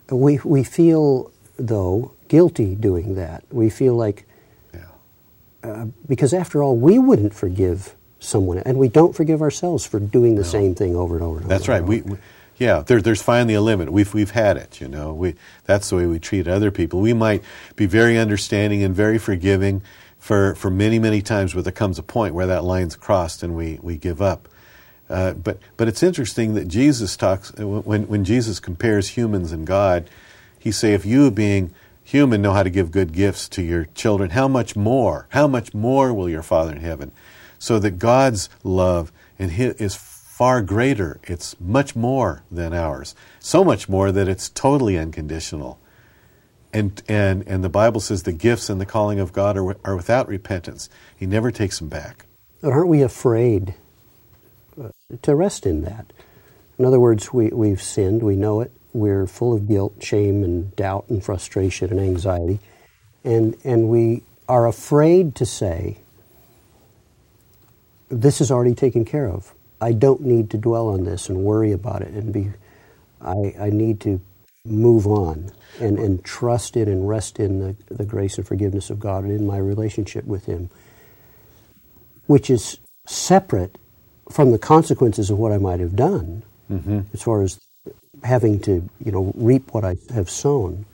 We, 0.10 0.40
we 0.44 0.64
feel, 0.64 1.32
though, 1.58 2.12
guilty 2.38 2.74
doing 2.74 3.14
that. 3.14 3.44
We 3.52 3.70
feel 3.70 3.96
like, 3.96 4.26
Yeah. 4.74 5.86
because 6.08 6.34
after 6.34 6.64
all, 6.64 6.76
we 6.76 6.98
wouldn't 6.98 7.32
forgive 7.34 7.94
someone, 8.20 8.58
and 8.58 8.78
we 8.80 8.88
don't 8.90 9.14
forgive 9.16 9.40
ourselves 9.44 9.86
for 9.86 10.00
doing 10.00 10.34
the 10.36 10.44
same 10.44 10.74
thing 10.74 10.96
over 10.96 11.14
and 11.16 11.24
over 11.24 11.40
and 11.42 11.48
That's 11.48 11.66
over. 11.70 11.72
right. 11.74 11.80
and 11.82 11.88
We, 11.90 12.02
we 12.02 12.18
yeah, 12.58 12.80
there, 12.88 13.02
there's 13.02 13.22
finally 13.22 13.54
a 13.54 13.62
limit. 13.62 13.92
We've 13.92 14.12
we've 14.14 14.32
had 14.32 14.58
it, 14.58 14.82
you 14.82 14.88
know. 14.88 15.14
We 15.14 15.36
that's 15.66 15.90
the 15.90 15.96
way 15.98 16.06
we 16.08 16.18
treat 16.20 16.48
other 16.48 16.72
people. 16.72 17.02
We 17.02 17.14
might 17.14 17.44
be 17.76 17.86
very 17.86 18.18
understanding 18.18 18.82
and 18.84 18.96
very 18.96 19.20
forgiving 19.20 19.82
for, 20.18 20.56
for 20.56 20.72
many 20.72 20.98
many 21.00 21.22
times, 21.22 21.54
but 21.54 21.66
there 21.66 21.72
comes 21.74 22.00
a 22.00 22.04
point 22.04 22.34
where 22.34 22.48
that 22.48 22.64
line's 22.64 22.96
crossed 22.96 23.44
and 23.44 23.56
we, 23.56 23.78
we 23.84 23.98
give 23.98 24.22
up. 24.24 24.48
Uh, 25.10 25.34
but 25.34 25.60
but 25.78 25.88
it's 25.88 26.02
interesting 26.02 26.56
that 26.56 26.68
Jesus 26.68 27.16
talks 27.18 27.52
when 27.58 28.08
when 28.08 28.24
Jesus 28.24 28.60
compares 28.60 29.10
humans 29.10 29.52
and 29.52 29.68
God, 29.68 30.10
he 30.58 30.72
say 30.72 30.94
if 30.94 31.06
you 31.06 31.30
being 31.32 31.72
human 32.04 32.42
know 32.42 32.54
how 32.54 32.64
to 32.64 32.70
give 32.70 32.92
good 32.92 33.14
gifts 33.14 33.48
to 33.50 33.62
your 33.62 33.86
children, 33.96 34.32
how 34.32 34.48
much 34.48 34.76
more? 34.76 35.28
How 35.30 35.48
much 35.48 35.74
more 35.74 36.14
will 36.14 36.30
your 36.30 36.44
Father 36.44 36.74
in 36.74 36.82
heaven? 36.82 37.12
So 37.60 37.80
that 37.80 37.98
God's 37.98 38.50
love 38.64 39.12
and 39.40 39.52
his, 39.52 39.76
is 39.76 39.96
far 39.96 40.62
greater. 40.62 41.20
It's 41.24 41.60
much 41.60 41.96
more 41.96 42.44
than 42.52 42.74
ours. 42.74 43.16
So 43.40 43.64
much 43.64 43.88
more 43.88 44.12
that 44.12 44.28
it's 44.28 44.50
totally 44.50 44.98
unconditional. 44.98 45.80
And, 46.74 47.02
and, 47.08 47.48
and 47.48 47.64
the 47.64 47.70
Bible 47.70 48.02
says 48.02 48.24
the 48.24 48.34
gifts 48.34 48.70
and 48.70 48.82
the 48.82 48.86
calling 48.86 49.20
of 49.20 49.32
God 49.32 49.58
are, 49.58 49.78
are 49.86 49.96
without 49.96 50.28
repentance. 50.28 50.90
He 51.16 51.26
never 51.26 51.52
takes 51.52 51.80
them 51.80 51.88
back. 51.88 52.26
Aren't 52.64 52.88
we 52.88 53.04
afraid 53.04 53.76
uh, 54.82 54.90
to 55.22 55.36
rest 55.36 55.66
in 55.66 55.84
that? 55.84 56.12
In 56.80 56.86
other 56.86 57.00
words, 57.00 57.32
we, 57.32 57.50
we've 57.50 57.82
sinned, 57.82 58.24
we 58.24 58.36
know 58.36 58.62
it, 58.62 58.72
we're 58.94 59.28
full 59.28 59.54
of 59.54 59.68
guilt, 59.68 59.96
shame, 60.02 60.44
and 60.44 60.76
doubt, 60.76 61.06
and 61.10 61.24
frustration, 61.24 61.90
and 61.92 62.00
anxiety, 62.00 62.60
and, 63.24 63.56
and 63.64 63.90
we 63.90 64.24
are 64.48 64.68
afraid 64.68 65.36
to 65.36 65.46
say, 65.46 65.98
This 68.10 68.42
is 68.42 68.52
already 68.52 68.76
taken 68.76 69.06
care 69.06 69.30
of. 69.30 69.54
I 69.82 69.92
don't 69.92 70.22
need 70.22 70.50
to 70.52 70.58
dwell 70.58 70.88
on 70.90 71.04
this 71.04 71.30
and 71.30 71.44
worry 71.44 71.72
about 71.72 72.02
it 72.02 72.14
and 72.14 72.32
be, 72.32 72.52
I, 73.22 73.54
I 73.60 73.70
need 73.70 74.00
to 74.02 74.22
move 74.66 75.08
on 75.08 75.52
and, 75.82 76.00
and 76.00 76.24
trust 76.24 76.78
in 76.78 76.88
and 76.88 77.10
rest 77.10 77.40
in 77.40 77.60
the, 77.60 77.76
the 77.94 78.06
grace 78.06 78.38
and 78.38 78.48
forgiveness 78.48 78.90
of 78.90 79.00
God 79.00 79.26
and 79.26 79.34
in 79.34 79.46
my 79.46 79.58
relationship 79.58 80.26
with 80.26 80.46
Him 80.46 80.70
which 82.28 82.50
is 82.50 82.80
separate 83.06 83.78
from 84.32 84.52
the 84.52 84.58
consequences 84.58 85.30
of 85.30 85.38
what 85.38 85.52
I 85.52 85.58
might 85.58 85.80
have 85.80 85.96
done, 85.96 86.44
mm-hmm. 86.72 87.02
as 87.14 87.22
far 87.22 87.42
as 87.42 87.60
having 88.24 88.60
to, 88.62 88.90
you 89.04 89.12
know, 89.12 89.32
reap 89.36 89.74
what 89.74 89.84
I 89.84 89.98
have 90.14 90.30
sown, 90.30 90.86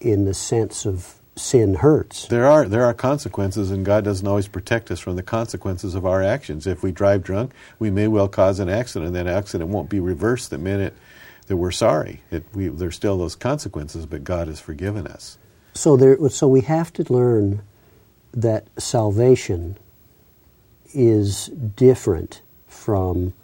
in 0.00 0.24
the 0.24 0.34
sense 0.34 0.86
of 0.86 1.16
sin 1.36 1.74
hurts. 1.74 2.26
There 2.26 2.46
are, 2.46 2.66
there 2.66 2.84
are 2.84 2.94
consequences, 2.94 3.70
and 3.70 3.84
God 3.84 4.04
doesn't 4.04 4.26
always 4.26 4.48
protect 4.48 4.90
us 4.90 5.00
from 5.00 5.16
the 5.16 5.22
consequences 5.22 5.94
of 5.94 6.06
our 6.06 6.22
actions. 6.22 6.66
If 6.66 6.82
we 6.82 6.92
drive 6.92 7.22
drunk, 7.22 7.52
we 7.78 7.90
may 7.90 8.08
well 8.08 8.28
cause 8.28 8.58
an 8.58 8.68
accident, 8.68 9.14
and 9.14 9.16
that 9.16 9.26
accident 9.26 9.70
won't 9.70 9.90
be 9.90 10.00
reversed 10.00 10.50
the 10.50 10.58
minute 10.58 10.94
that 11.46 11.56
we're 11.56 11.70
sorry. 11.70 12.22
It, 12.30 12.44
we, 12.54 12.68
there's 12.68 12.96
still 12.96 13.18
those 13.18 13.36
consequences, 13.36 14.06
but 14.06 14.24
God 14.24 14.48
has 14.48 14.60
forgiven 14.60 15.06
us. 15.06 15.38
So 15.74 15.96
there, 15.96 16.28
so 16.28 16.48
we 16.48 16.62
have 16.62 16.92
to 16.94 17.12
learn 17.12 17.62
that 18.32 18.66
salvation 18.78 19.76
is 20.94 21.48
different 21.48 22.40
from 22.66 23.34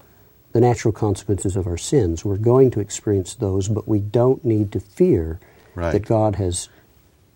the 0.53 0.61
natural 0.61 0.93
consequences 0.93 1.57
of 1.57 1.67
our 1.67 1.79
sins. 1.79 2.25
We're 2.25 2.37
going 2.37 2.71
to 2.73 2.81
experience 2.81 3.35
those, 3.35 3.69
but 3.69 3.89
we 3.89 3.99
don't 4.01 4.45
need 4.45 4.71
to 4.73 4.81
fear 4.81 5.41
Right. 5.75 5.93
that 5.93 6.05
God 6.07 6.37
has 6.37 6.69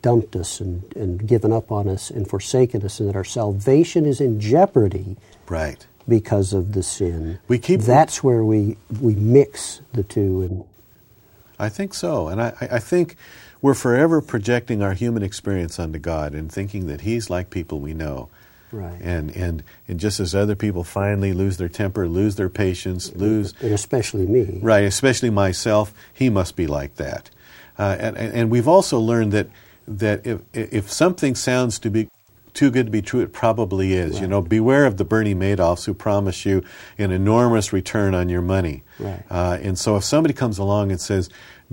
dumped 0.02 0.37
us 0.37 0.61
and, 0.61 0.83
and 0.94 1.26
given 1.26 1.52
up 1.52 1.72
on 1.72 1.88
us 1.88 2.11
and 2.11 2.29
forsaken 2.29 2.83
us, 2.85 3.00
and 3.00 3.09
that 3.09 3.16
our 3.16 3.24
salvation 3.24 4.05
is 4.07 4.20
in 4.20 4.38
jeopardy 4.38 5.16
Right. 5.48 5.87
because 6.09 6.52
of 6.52 6.72
the 6.72 6.83
sin. 6.83 7.38
We 7.48 7.59
keep- 7.59 7.81
That's 7.81 8.22
where 8.22 8.44
we 8.44 8.76
we 9.00 9.14
mix 9.14 9.81
the 9.94 10.02
two 10.02 10.42
and 10.42 10.64
I 11.59 11.70
think 11.70 11.94
so. 11.94 12.29
And 12.29 12.40
I, 12.42 12.52
I 12.61 12.68
I 12.72 12.79
think 12.79 13.16
we're 13.62 13.72
forever 13.74 14.20
projecting 14.20 14.83
our 14.83 14.92
human 14.92 15.22
experience 15.22 15.79
onto 15.81 15.98
God 15.98 16.35
and 16.35 16.52
thinking 16.52 16.87
that 16.88 17.00
He's 17.00 17.31
like 17.31 17.48
people 17.48 17.81
we 17.81 17.94
know. 17.94 18.29
Right. 18.72 19.00
And, 19.00 19.31
and, 19.37 19.62
and 19.88 20.00
just 20.00 20.18
as 20.20 20.35
other 20.35 20.55
people 20.57 20.85
finally 20.85 21.33
lose 21.33 21.57
their 21.57 21.68
temper, 21.68 22.09
lose 22.09 22.37
their 22.37 22.48
patience, 22.48 23.14
lose, 23.14 23.55
and 23.61 23.72
especially 23.72 24.26
me. 24.26 24.59
right, 24.62 24.85
especially 24.85 25.31
myself, 25.31 25.94
He 26.12 26.29
must 26.31 26.57
be 26.57 26.66
like 26.66 26.96
that. 26.96 27.31
Uh, 27.79 27.96
and, 27.98 28.16
and 28.16 28.50
we've 28.50 28.68
also 28.68 28.98
learned 28.98 29.33
that, 29.33 29.48
that 29.87 30.26
if, 30.26 30.40
if 30.52 30.90
something 30.90 31.35
sounds 31.35 31.79
to 31.81 31.90
be 31.90 32.09
too 32.55 32.70
good 32.70 32.87
to 32.87 32.90
be 32.92 33.02
true, 33.02 33.20
it 33.20 33.35
probably 33.35 33.92
is. 33.92 34.14
You 34.14 34.20
Right. 34.22 34.31
know, 34.31 34.40
beware 34.40 34.87
of 34.87 34.96
the 34.96 35.05
Bernie 35.05 35.35
Madoffs 35.35 35.85
who 35.85 35.92
promise 35.92 36.46
you 36.46 36.64
an 36.96 37.11
enormous 37.12 37.70
return 37.72 38.14
on 38.14 38.31
your 38.31 38.40
money. 38.40 38.83
Right. 38.98 39.22
Uh, 39.31 39.59
and 39.61 39.79
so 39.79 39.96
if 39.96 40.05
somebody 40.05 40.33
comes 40.33 40.57
along 40.59 40.90
and 40.90 40.98
says, 40.98 41.29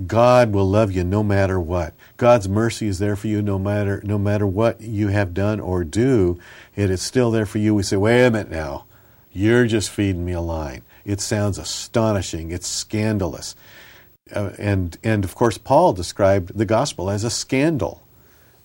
God 0.06 0.52
will 0.52 0.68
love 0.68 0.90
you 0.92 1.04
no 1.04 1.22
matter 1.22 1.60
what. 1.60 1.94
God's 2.16 2.48
mercy 2.48 2.88
is 2.88 2.98
there 2.98 3.14
for 3.14 3.28
you 3.28 3.40
no 3.40 3.58
matter 3.58 4.00
no 4.04 4.18
matter 4.18 4.46
what 4.46 4.80
you 4.80 5.08
have 5.08 5.34
done 5.34 5.60
or 5.60 5.84
do. 5.84 6.38
It 6.74 6.90
is 6.90 7.00
still 7.00 7.30
there 7.30 7.46
for 7.46 7.58
you. 7.58 7.74
We 7.74 7.84
say, 7.84 7.96
wait 7.96 8.26
a 8.26 8.30
minute 8.30 8.50
now. 8.50 8.86
You're 9.32 9.66
just 9.66 9.90
feeding 9.90 10.24
me 10.24 10.32
a 10.32 10.40
line. 10.40 10.82
It 11.04 11.20
sounds 11.20 11.58
astonishing. 11.58 12.50
It's 12.50 12.66
scandalous. 12.66 13.54
Uh, 14.34 14.50
and 14.58 14.96
and 15.04 15.24
of 15.24 15.34
course 15.34 15.58
Paul 15.58 15.92
described 15.92 16.56
the 16.56 16.64
gospel 16.64 17.10
as 17.10 17.24
a 17.24 17.30
scandal, 17.30 18.02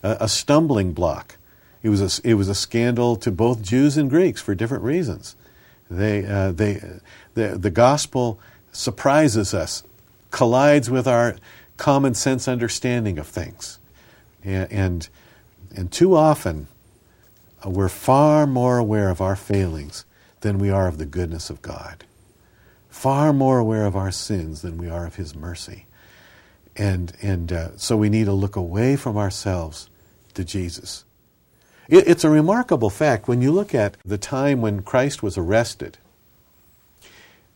a, 0.02 0.18
a 0.22 0.30
stumbling 0.30 0.94
block. 0.94 1.38
It 1.84 1.90
was 1.90 2.02
a, 2.20 2.28
it 2.28 2.34
was 2.34 2.50
a 2.50 2.56
scandal 2.56 3.16
to 3.18 3.32
both 3.32 3.62
Jews 3.62 3.98
and 3.98 4.10
Greeks 4.10 4.42
for 4.42 4.56
different 4.56 4.84
reasons. 4.84 5.36
They 5.90 6.26
uh, 6.26 6.52
they 6.52 6.82
the 7.36 7.58
the 7.58 7.70
gospel 7.70 8.40
surprises 8.72 9.54
us, 9.54 9.84
collides 10.32 10.90
with 10.90 11.08
our 11.08 11.36
common 11.78 12.14
sense 12.14 12.48
understanding 12.48 13.18
of 13.18 13.28
things, 13.28 13.80
and 14.44 14.72
and, 14.72 15.10
and 15.76 15.92
too 15.92 16.16
often 16.16 16.68
uh, 17.66 17.70
we're 17.70 17.90
far 17.90 18.48
more 18.48 18.78
aware 18.78 19.10
of 19.10 19.22
our 19.22 19.36
failings 19.36 20.06
than 20.42 20.60
we 20.60 20.70
are 20.70 20.88
of 20.88 20.98
the 20.98 21.06
goodness 21.06 21.50
of 21.50 21.62
God. 21.62 22.04
Far 22.90 23.34
more 23.34 23.60
aware 23.60 23.86
of 23.86 23.96
our 23.96 24.12
sins 24.12 24.62
than 24.62 24.78
we 24.78 24.90
are 24.90 25.06
of 25.06 25.16
His 25.16 25.36
mercy. 25.36 25.86
And, 26.76 27.14
and 27.22 27.52
uh, 27.52 27.78
so 27.78 27.98
we 27.98 28.10
need 28.10 28.26
to 28.26 28.34
look 28.34 28.56
away 28.56 28.96
from 28.96 29.18
ourselves 29.18 29.90
to 30.34 30.46
Jesus. 30.46 31.04
It, 31.90 32.08
it's 32.08 32.24
a 32.24 32.30
remarkable 32.30 32.90
fact 32.90 33.28
when 33.28 33.42
you 33.42 33.52
look 33.52 33.76
at 33.76 33.98
the 34.06 34.18
time 34.18 34.62
when 34.62 34.82
Christ 34.82 35.22
was 35.22 35.38
arrested, 35.38 35.98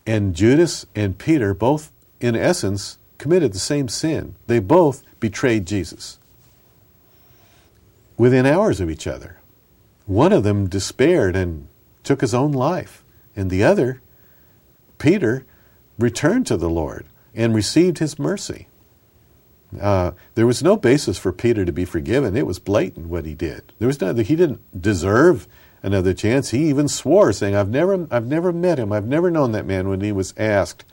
and 0.06 0.34
Judas 0.34 0.84
and 0.94 1.16
Peter 1.16 1.54
both, 1.54 1.90
in 2.20 2.36
essence, 2.36 2.98
committed 3.18 3.52
the 3.52 3.58
same 3.58 3.88
sin. 3.88 4.34
They 4.46 4.58
both 4.58 5.02
betrayed 5.20 5.66
Jesus 5.66 6.18
within 8.16 8.46
hours 8.46 8.80
of 8.80 8.90
each 8.90 9.06
other. 9.06 9.38
One 10.06 10.32
of 10.32 10.44
them 10.44 10.68
despaired 10.68 11.34
and 11.34 11.68
took 12.02 12.20
his 12.20 12.34
own 12.34 12.52
life, 12.52 13.02
and 13.34 13.50
the 13.50 13.64
other, 13.64 14.00
Peter, 14.98 15.44
returned 15.98 16.46
to 16.46 16.56
the 16.56 16.68
Lord 16.68 17.06
and 17.34 17.54
received 17.54 17.98
his 17.98 18.18
mercy. 18.18 18.68
Uh, 19.80 20.12
there 20.34 20.46
was 20.46 20.62
no 20.62 20.76
basis 20.76 21.18
for 21.18 21.32
Peter 21.32 21.64
to 21.64 21.72
be 21.72 21.84
forgiven. 21.84 22.36
It 22.36 22.46
was 22.46 22.58
blatant 22.58 23.08
what 23.08 23.26
he 23.26 23.34
did. 23.34 23.72
There 23.78 23.88
was 23.88 24.00
no, 24.00 24.14
he 24.14 24.36
didn't 24.36 24.60
deserve 24.80 25.48
another 25.82 26.14
chance. 26.14 26.50
He 26.50 26.68
even 26.68 26.86
swore, 26.86 27.32
saying, 27.32 27.56
"I've 27.56 27.70
never, 27.70 28.06
I've 28.10 28.26
never 28.26 28.52
met 28.52 28.78
him. 28.78 28.92
I've 28.92 29.06
never 29.06 29.30
known 29.30 29.52
that 29.52 29.66
man." 29.66 29.88
When 29.88 30.00
he 30.00 30.12
was 30.12 30.32
asked, 30.36 30.84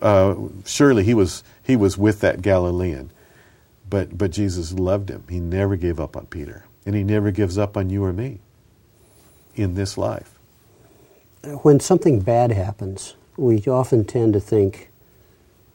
uh, 0.00 0.34
surely 0.64 1.04
he 1.04 1.14
was, 1.14 1.42
he 1.62 1.76
was 1.76 1.96
with 1.98 2.20
that 2.20 2.42
Galilean. 2.42 3.10
But, 3.88 4.16
but 4.16 4.30
Jesus 4.30 4.72
loved 4.72 5.10
him. 5.10 5.24
He 5.28 5.40
never 5.40 5.76
gave 5.76 5.98
up 5.98 6.16
on 6.16 6.26
Peter, 6.26 6.64
and 6.86 6.94
he 6.94 7.02
never 7.02 7.30
gives 7.30 7.58
up 7.58 7.76
on 7.76 7.90
you 7.90 8.04
or 8.04 8.12
me 8.12 8.38
in 9.54 9.74
this 9.74 9.98
life. 9.98 10.38
When 11.62 11.80
something 11.80 12.20
bad 12.20 12.52
happens, 12.52 13.14
we 13.36 13.62
often 13.66 14.04
tend 14.04 14.34
to 14.34 14.40
think 14.40 14.90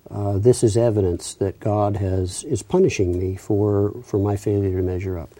uh, 0.09 0.37
this 0.37 0.63
is 0.63 0.77
evidence 0.77 1.33
that 1.35 1.59
God 1.59 1.97
has 1.97 2.43
is 2.43 2.61
punishing 2.61 3.17
me 3.17 3.35
for 3.35 3.91
for 4.03 4.19
my 4.19 4.35
failure 4.35 4.77
to 4.77 4.83
measure 4.83 5.17
up. 5.17 5.33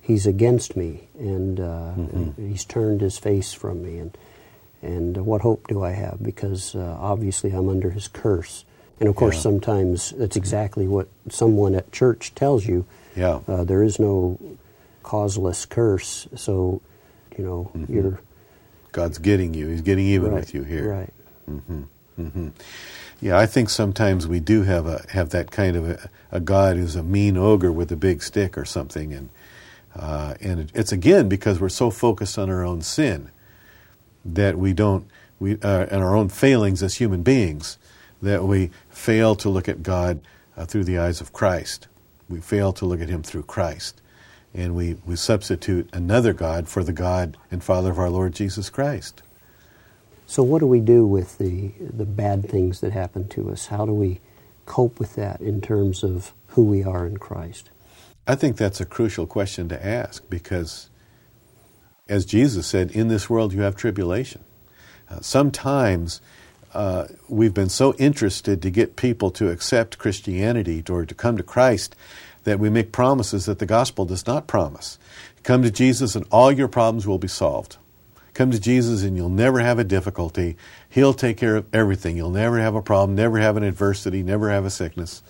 He's 0.00 0.26
against 0.26 0.76
me, 0.76 1.08
and 1.18 1.60
uh, 1.60 1.92
he's 2.36 2.64
turned 2.64 3.00
his 3.00 3.18
face 3.18 3.52
from 3.52 3.82
me. 3.84 3.98
And 3.98 4.16
and 4.82 5.24
what 5.24 5.40
hope 5.42 5.68
do 5.68 5.82
I 5.82 5.92
have? 5.92 6.22
Because 6.22 6.74
uh, 6.74 6.96
obviously 7.00 7.50
I'm 7.52 7.68
under 7.68 7.90
his 7.90 8.08
curse. 8.08 8.64
And 9.00 9.08
of 9.08 9.16
course, 9.16 9.36
Yeah. 9.36 9.42
sometimes 9.42 10.10
that's 10.16 10.36
exactly 10.36 10.86
what 10.86 11.08
someone 11.30 11.74
at 11.74 11.90
church 11.92 12.34
tells 12.34 12.66
you. 12.66 12.84
Yeah. 13.16 13.40
Uh, 13.48 13.64
there 13.64 13.82
is 13.82 13.98
no 13.98 14.38
causeless 15.02 15.66
curse, 15.66 16.28
so 16.36 16.80
you 17.36 17.44
know 17.44 17.70
you're 17.88 18.20
God's 18.92 19.18
getting 19.18 19.54
you. 19.54 19.68
He's 19.68 19.80
getting 19.82 20.06
even 20.06 20.30
right, 20.32 20.40
with 20.40 20.54
you 20.54 20.62
here. 20.62 20.88
Right. 20.88 21.12
Yeah, 23.20 23.38
I 23.38 23.46
think 23.46 23.70
sometimes 23.70 24.26
we 24.26 24.40
do 24.40 24.62
have 24.62 24.86
a 24.86 25.04
have 25.10 25.30
that 25.30 25.50
kind 25.50 25.76
of 25.76 25.88
a, 25.88 26.10
a 26.30 26.40
God 26.40 26.76
who's 26.76 26.96
a 26.96 27.02
mean 27.02 27.36
ogre 27.36 27.70
with 27.72 27.90
a 27.92 27.96
big 27.96 28.22
stick 28.22 28.58
or 28.58 28.64
something, 28.64 29.12
and 29.12 29.28
uh, 29.96 30.34
and 30.40 30.70
it's 30.74 30.92
again 30.92 31.28
because 31.28 31.60
we're 31.60 31.68
so 31.68 31.90
focused 31.90 32.38
on 32.38 32.50
our 32.50 32.64
own 32.64 32.82
sin 32.82 33.30
that 34.24 34.58
we 34.58 34.72
don't 34.72 35.06
we 35.38 35.58
uh, 35.62 35.86
and 35.90 36.02
our 36.02 36.16
own 36.16 36.28
failings 36.28 36.82
as 36.82 36.96
human 36.96 37.22
beings 37.22 37.78
that 38.20 38.44
we 38.44 38.70
fail 38.88 39.34
to 39.34 39.48
look 39.48 39.68
at 39.68 39.82
God 39.82 40.20
uh, 40.56 40.64
through 40.64 40.84
the 40.84 40.98
eyes 40.98 41.20
of 41.20 41.32
Christ. 41.32 41.88
We 42.28 42.40
fail 42.40 42.72
to 42.74 42.86
look 42.86 43.00
at 43.00 43.08
Him 43.08 43.22
through 43.22 43.42
Christ, 43.44 44.00
and 44.54 44.74
we 44.74 44.96
we 45.04 45.16
substitute 45.16 45.88
another 45.92 46.32
God 46.32 46.68
for 46.68 46.84
the 46.84 46.92
God 46.92 47.36
and 47.50 47.62
Father 47.62 47.90
of 47.90 47.98
our 47.98 48.10
Lord 48.10 48.34
Jesus 48.34 48.70
Christ. 48.70 49.22
So, 50.26 50.42
what 50.42 50.60
do 50.60 50.66
we 50.66 50.80
do 50.80 51.06
with 51.06 51.38
the 51.38 51.72
the 51.78 52.06
bad 52.06 52.48
things 52.48 52.80
that 52.80 52.92
happen 52.92 53.28
to 53.28 53.50
us? 53.50 53.66
How 53.66 53.84
do 53.84 53.92
we 53.92 54.20
cope 54.64 54.98
with 54.98 55.14
that 55.16 55.40
in 55.40 55.60
terms 55.60 56.02
of 56.02 56.32
who 56.48 56.64
we 56.64 56.84
are 56.84 57.06
in 57.06 57.18
Christ? 57.18 57.70
I 58.26 58.36
think 58.36 58.56
that's 58.56 58.80
a 58.80 58.86
crucial 58.86 59.26
question 59.26 59.68
to 59.68 59.86
ask 59.86 60.22
because, 60.30 60.88
as 62.12 62.26
Jesus 62.26 62.66
said, 62.66 62.90
in 62.90 63.08
this 63.08 63.30
world 63.30 63.54
you 63.54 63.62
have 63.62 63.74
tribulation. 63.74 64.44
Uh, 65.08 65.20
sometimes 65.22 66.20
uh, 66.74 67.06
we've 67.26 67.54
been 67.54 67.70
so 67.70 67.94
interested 67.94 68.60
to 68.60 68.70
get 68.70 68.96
people 68.96 69.30
to 69.30 69.50
accept 69.50 69.96
Christianity 69.96 70.84
or 70.90 71.06
to 71.06 71.14
come 71.14 71.38
to 71.38 71.42
Christ 71.42 71.96
that 72.44 72.58
we 72.58 72.68
make 72.68 72.92
promises 72.92 73.46
that 73.46 73.60
the 73.60 73.66
gospel 73.66 74.04
does 74.04 74.26
not 74.26 74.46
promise. 74.46 74.98
Come 75.42 75.62
to 75.62 75.70
Jesus 75.70 76.14
and 76.14 76.26
all 76.30 76.52
your 76.52 76.68
problems 76.68 77.06
will 77.06 77.16
be 77.18 77.28
solved. 77.28 77.78
Come 78.34 78.50
to 78.50 78.60
Jesus 78.60 79.02
and 79.04 79.16
you'll 79.16 79.30
never 79.30 79.60
have 79.60 79.78
a 79.78 79.84
difficulty. 79.84 80.58
He'll 80.90 81.14
take 81.14 81.38
care 81.38 81.56
of 81.56 81.74
everything. 81.74 82.18
You'll 82.18 82.28
never 82.28 82.58
have 82.58 82.74
a 82.74 82.82
problem, 82.82 83.16
never 83.16 83.38
have 83.38 83.56
an 83.56 83.62
adversity, 83.62 84.22
never 84.22 84.50
have 84.50 84.66
a 84.66 84.70
sickness. 84.70 85.22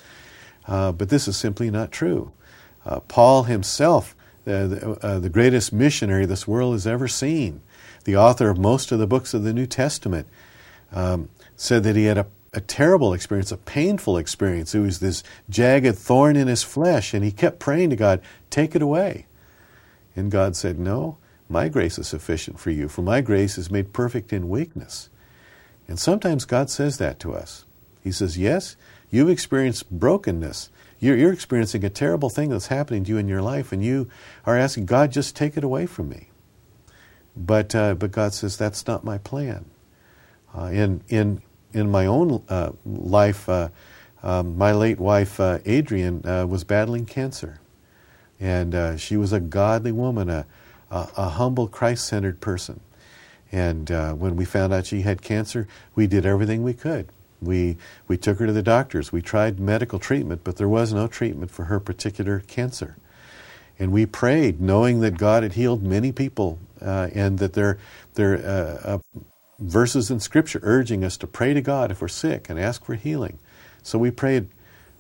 Uh, 0.67 0.91
but 0.91 1.11
this 1.11 1.29
is 1.29 1.37
simply 1.37 1.71
not 1.71 1.93
true. 1.93 2.33
Uh, 2.85 2.99
Paul 2.99 3.45
himself, 3.45 4.17
the, 4.45 4.99
uh, 5.03 5.19
the 5.19 5.29
greatest 5.29 5.73
missionary 5.73 6.27
this 6.27 6.47
world 6.47 6.75
has 6.75 6.87
ever 6.87 7.09
seen, 7.09 7.61
the 8.05 8.17
author 8.17 8.51
of 8.51 8.59
most 8.59 8.93
of 8.93 8.99
the 8.99 9.07
books 9.07 9.35
of 9.35 9.45
the 9.45 9.53
New 9.53 9.67
Testament, 9.67 10.27
um, 10.93 11.29
said 11.57 11.85
that 11.85 11.97
he 11.97 12.05
had 12.05 12.19
a, 12.19 12.27
a 12.53 12.61
terrible 12.61 13.13
experience, 13.13 13.53
a 13.53 13.57
painful 13.57 14.19
experience. 14.19 14.75
It 14.75 14.81
was 14.81 14.99
this 14.99 15.23
jagged 15.49 15.97
thorn 15.97 16.37
in 16.37 16.49
his 16.49 16.63
flesh, 16.63 17.15
and 17.15 17.25
he 17.25 17.31
kept 17.33 17.59
praying 17.59 17.91
to 17.91 17.97
God, 17.97 18.21
Take 18.51 18.75
it 18.75 18.83
away. 18.83 19.27
And 20.15 20.31
God 20.31 20.57
said, 20.57 20.79
No, 20.79 21.19
my 21.49 21.69
grace 21.69 21.99
is 21.99 22.09
sufficient 22.09 22.59
for 22.59 22.71
you, 22.71 22.89
for 22.89 23.03
my 23.03 23.21
grace 23.21 23.57
is 23.57 23.71
made 23.71 23.93
perfect 23.93 24.33
in 24.33 24.49
weakness. 24.49 25.09
And 25.89 25.99
sometimes 25.99 26.45
God 26.45 26.71
says 26.71 26.99
that 26.99 27.19
to 27.21 27.33
us. 27.33 27.65
He 28.03 28.13
says, 28.13 28.39
Yes, 28.39 28.77
you've 29.11 29.31
experienced 29.31 29.91
brokenness. 29.91 30.71
You're, 31.03 31.17
you're 31.17 31.33
experiencing 31.33 31.85
a 31.85 31.91
terrible 31.91 32.31
thing 32.31 32.51
that's 32.51 32.69
happening 32.69 33.03
to 33.03 33.11
you 33.11 33.19
in 33.19 33.27
your 33.27 33.43
life, 33.43 33.73
and 33.73 33.85
you 33.85 34.09
are 34.47 34.57
asking, 34.57 34.87
God, 34.87 35.11
just 35.11 35.35
take 35.35 35.57
it 35.57 35.65
away 35.65 35.85
from 35.85 36.09
me. 36.09 36.29
But, 37.37 37.75
uh, 37.75 37.95
but 37.95 38.13
God 38.13 38.35
says, 38.35 38.57
That's 38.57 38.87
not 38.87 39.03
my 39.03 39.19
plan. 39.19 39.65
Uh, 40.57 40.67
in, 40.67 41.03
in, 41.09 41.43
in 41.73 41.91
my 41.91 42.07
own 42.07 42.45
uh, 42.49 42.71
life, 42.87 43.49
uh, 43.49 43.71
um, 44.23 44.57
my 44.57 44.71
late 44.71 45.01
wife, 45.01 45.41
uh, 45.41 45.59
Adrian, 45.65 46.25
uh, 46.25 46.47
was 46.47 46.63
battling 46.63 47.05
cancer. 47.05 47.59
And 48.39 49.01
she 49.01 49.17
was 49.17 49.33
a 49.33 49.41
godly 49.41 49.93
woman, 49.93 50.31
a, 50.31 50.47
a, 50.89 51.09
a 51.17 51.29
humble, 51.31 51.67
Christ 51.67 52.07
centered 52.07 52.41
person. 52.41 52.81
And 53.51 53.89
when 53.89 54.37
we 54.37 54.45
found 54.45 54.73
out 54.73 54.87
she 54.87 55.03
had 55.03 55.21
cancer, 55.23 55.67
we 55.97 56.07
did 56.07 56.27
everything 56.27 56.63
we 56.63 56.75
could. 56.75 57.09
We, 57.43 57.77
we 58.09 58.17
took 58.17 58.39
her 58.39 58.47
to 58.47 58.53
the 58.53 58.63
doctors. 58.63 59.13
We 59.13 59.21
tried 59.21 59.59
medical 59.59 59.99
treatment, 59.99 60.43
but 60.45 60.57
there 60.57 60.69
was 60.69 60.93
no 60.93 61.07
treatment 61.07 61.51
for 61.51 61.65
her 61.65 61.81
particular 61.81 62.41
cancer. 62.41 62.97
And 63.79 63.91
we 63.91 64.07
prayed, 64.07 64.61
knowing 64.61 65.01
that 65.01 65.19
God 65.19 65.43
had 65.43 65.55
healed 65.55 65.83
many 65.83 66.13
people 66.13 66.59
uh, 66.81 67.09
and 67.15 67.39
that 67.39 67.55
there, 67.55 67.79
there, 68.15 68.37
uh, 68.37 68.89
uh, 68.89 68.99
verses 69.59 70.11
in 70.11 70.21
Scripture 70.21 70.61
urging 70.63 71.05
us 71.05 71.17
to 71.19 71.27
pray 71.27 71.55
to 71.55 71.61
God 71.61 71.91
if 71.91 72.01
we're 72.01 72.09
sick 72.09 72.49
and 72.49 72.59
ask 72.59 72.85
for 72.85 72.95
healing. 72.95 73.39
So 73.83 73.99
we 73.99 74.11
prayed 74.11 74.49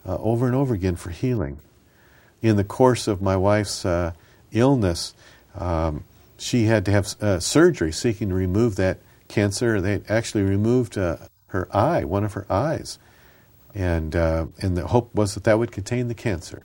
uh, 0.06 0.16
over 0.18 0.46
and 0.46 0.54
over 0.54 0.74
again 0.74 0.96
for 0.96 1.10
healing. 1.10 1.58
In 2.40 2.56
the 2.56 2.64
course 2.64 3.06
of 3.06 3.22
my 3.22 3.36
wife's 3.36 3.84
uh, 3.84 4.12
illness, 4.50 5.14
um, 5.54 6.04
she 6.36 6.64
had 6.64 6.84
to 6.86 6.90
have 6.90 7.14
uh, 7.20 7.38
surgery 7.38 7.92
seeking 7.92 8.30
to 8.30 8.34
remove 8.34 8.76
that 8.76 8.98
cancer. 9.28 9.80
They 9.80 10.02
actually 10.08 10.42
removed 10.42 10.98
her 11.52 11.68
eye, 11.74 12.04
one 12.04 12.24
of 12.24 12.32
her 12.32 12.46
eyes, 12.50 12.98
and 13.74 14.16
uh, 14.16 14.46
and 14.60 14.76
the 14.76 14.86
hope 14.88 15.14
was 15.14 15.34
that 15.34 15.44
that 15.44 15.58
would 15.58 15.72
contain 15.72 16.08
the 16.08 16.14
cancer. 16.14 16.62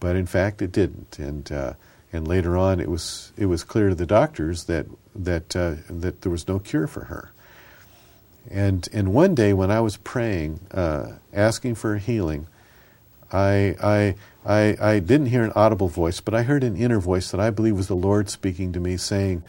But 0.00 0.16
in 0.16 0.26
fact, 0.26 0.62
it 0.62 0.72
didn't, 0.72 1.18
and 1.18 1.50
uh, 1.50 1.72
and 2.12 2.26
later 2.26 2.56
on, 2.56 2.80
it 2.80 2.88
was 2.88 3.32
it 3.36 3.46
was 3.46 3.64
clear 3.64 3.88
to 3.88 3.94
the 3.94 4.06
doctors 4.06 4.64
that 4.64 4.86
that 5.14 5.56
uh, 5.56 5.74
that 5.90 6.22
there 6.22 6.32
was 6.32 6.48
no 6.48 6.58
cure 6.58 6.86
for 6.86 7.04
her. 7.04 7.32
And 8.50 8.88
and 8.92 9.12
one 9.12 9.34
day 9.34 9.52
when 9.52 9.70
I 9.70 9.80
was 9.80 9.96
praying, 9.96 10.60
uh, 10.70 11.12
asking 11.32 11.74
for 11.74 11.96
healing, 11.96 12.46
I, 13.32 13.74
I 13.82 14.14
I 14.46 14.76
I 14.80 14.98
didn't 15.00 15.26
hear 15.26 15.42
an 15.42 15.52
audible 15.56 15.88
voice, 15.88 16.20
but 16.20 16.34
I 16.34 16.42
heard 16.42 16.62
an 16.62 16.76
inner 16.76 17.00
voice 17.00 17.30
that 17.32 17.40
I 17.40 17.50
believe 17.50 17.76
was 17.76 17.88
the 17.88 17.96
Lord 17.96 18.30
speaking 18.30 18.72
to 18.72 18.80
me, 18.80 18.96
saying, 18.96 19.42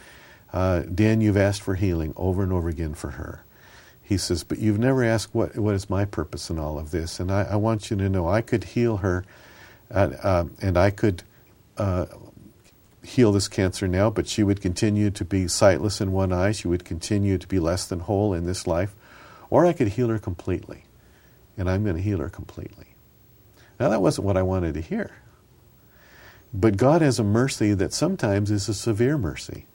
uh, 0.52 0.80
"Dan, 0.80 1.20
you've 1.20 1.36
asked 1.36 1.62
for 1.62 1.76
healing 1.76 2.12
over 2.16 2.42
and 2.42 2.52
over 2.52 2.68
again 2.68 2.94
for 2.94 3.12
her." 3.12 3.44
He 4.06 4.16
says, 4.18 4.44
"But 4.44 4.58
you've 4.58 4.78
never 4.78 5.02
asked 5.02 5.34
what 5.34 5.56
what 5.58 5.74
is 5.74 5.90
my 5.90 6.04
purpose 6.04 6.48
in 6.48 6.58
all 6.58 6.78
of 6.78 6.92
this, 6.92 7.18
and 7.18 7.30
I, 7.30 7.42
I 7.42 7.56
want 7.56 7.90
you 7.90 7.96
to 7.96 8.08
know 8.08 8.28
I 8.28 8.40
could 8.40 8.64
heal 8.64 8.98
her, 8.98 9.24
uh, 9.90 10.44
and 10.60 10.78
I 10.78 10.90
could." 10.90 11.22
Uh, 11.76 12.06
heal 13.06 13.32
this 13.32 13.48
cancer 13.48 13.86
now, 13.86 14.10
but 14.10 14.26
she 14.26 14.42
would 14.42 14.60
continue 14.60 15.10
to 15.10 15.24
be 15.24 15.46
sightless 15.48 16.00
in 16.00 16.12
one 16.12 16.32
eye. 16.32 16.52
She 16.52 16.68
would 16.68 16.84
continue 16.84 17.38
to 17.38 17.46
be 17.46 17.58
less 17.58 17.86
than 17.86 18.00
whole 18.00 18.34
in 18.34 18.46
this 18.46 18.66
life. 18.66 18.94
Or 19.48 19.64
I 19.64 19.72
could 19.72 19.88
heal 19.88 20.08
her 20.08 20.18
completely. 20.18 20.84
And 21.56 21.70
I'm 21.70 21.84
going 21.84 21.96
to 21.96 22.02
heal 22.02 22.18
her 22.18 22.28
completely. 22.28 22.96
Now, 23.78 23.88
that 23.88 24.02
wasn't 24.02 24.26
what 24.26 24.36
I 24.36 24.42
wanted 24.42 24.74
to 24.74 24.80
hear. 24.80 25.12
But 26.52 26.76
God 26.76 27.00
has 27.02 27.18
a 27.18 27.24
mercy 27.24 27.74
that 27.74 27.92
sometimes 27.92 28.50
is 28.50 28.68
a 28.68 28.74
severe 28.74 29.16
mercy. 29.16 29.66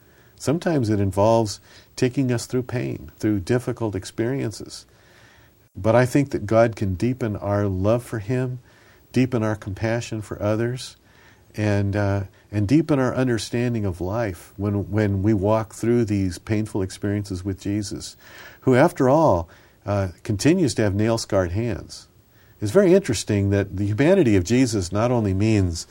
Sometimes 0.42 0.90
it 0.90 0.98
involves 0.98 1.60
taking 1.94 2.32
us 2.32 2.46
through 2.46 2.64
pain, 2.64 3.12
through 3.16 3.38
difficult 3.38 3.94
experiences. 3.94 4.86
But 5.76 5.94
I 5.94 6.04
think 6.04 6.32
that 6.32 6.46
God 6.46 6.74
can 6.74 6.94
deepen 6.94 7.36
our 7.36 7.68
love 7.68 8.02
for 8.02 8.18
Him, 8.18 8.58
deepen 9.12 9.44
our 9.44 9.54
compassion 9.54 10.20
for 10.20 10.42
others, 10.42 10.96
and 11.54 11.94
uh, 11.94 12.24
and 12.50 12.66
deepen 12.66 12.98
our 12.98 13.14
understanding 13.14 13.84
of 13.84 14.00
life 14.00 14.52
when 14.56 14.90
when 14.90 15.22
we 15.22 15.32
walk 15.32 15.74
through 15.74 16.06
these 16.06 16.38
painful 16.38 16.82
experiences 16.82 17.44
with 17.44 17.60
Jesus, 17.60 18.16
who, 18.62 18.74
after 18.74 19.08
all, 19.08 19.48
uh, 19.86 20.08
continues 20.24 20.74
to 20.74 20.82
have 20.82 20.92
nail 20.92 21.18
scarred 21.18 21.52
hands. 21.52 22.08
It's 22.60 22.72
very 22.72 22.94
interesting 22.94 23.50
that 23.50 23.76
the 23.76 23.86
humanity 23.86 24.34
of 24.34 24.42
Jesus 24.42 24.90
not 24.90 25.12
only 25.12 25.34
means 25.34 25.86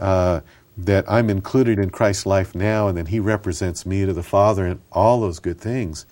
uh, 0.00 0.40
that 0.76 1.04
I'm 1.10 1.30
included 1.30 1.78
in 1.78 1.90
Christ's 1.90 2.26
life 2.26 2.54
now, 2.54 2.88
and 2.88 2.98
that 2.98 3.08
He 3.08 3.20
represents 3.20 3.86
me 3.86 4.04
to 4.04 4.12
the 4.12 4.22
Father, 4.22 4.66
and 4.66 4.80
all 4.92 5.20
those 5.20 5.38
good 5.38 5.60
things. 5.60 6.06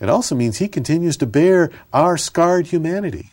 It 0.00 0.08
also 0.08 0.34
means 0.34 0.58
He 0.58 0.68
continues 0.68 1.16
to 1.18 1.26
bear 1.26 1.70
our 1.92 2.16
scarred 2.16 2.68
humanity. 2.68 3.30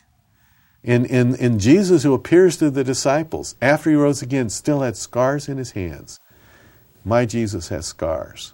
In, 0.84 1.06
in, 1.06 1.36
in 1.36 1.60
Jesus, 1.60 2.04
who 2.04 2.14
appears 2.14 2.58
to 2.58 2.72
the 2.72 2.84
disciples 2.84 3.56
after 3.62 3.92
he 3.92 3.96
rose 3.96 4.24
again, 4.24 4.50
still 4.50 4.82
had 4.82 4.98
scars 4.98 5.48
in 5.48 5.58
his 5.58 5.72
hands. 5.72 6.20
My 7.06 7.28
Jesus 7.28 7.68
has 7.70 7.86
scars. 7.86 8.54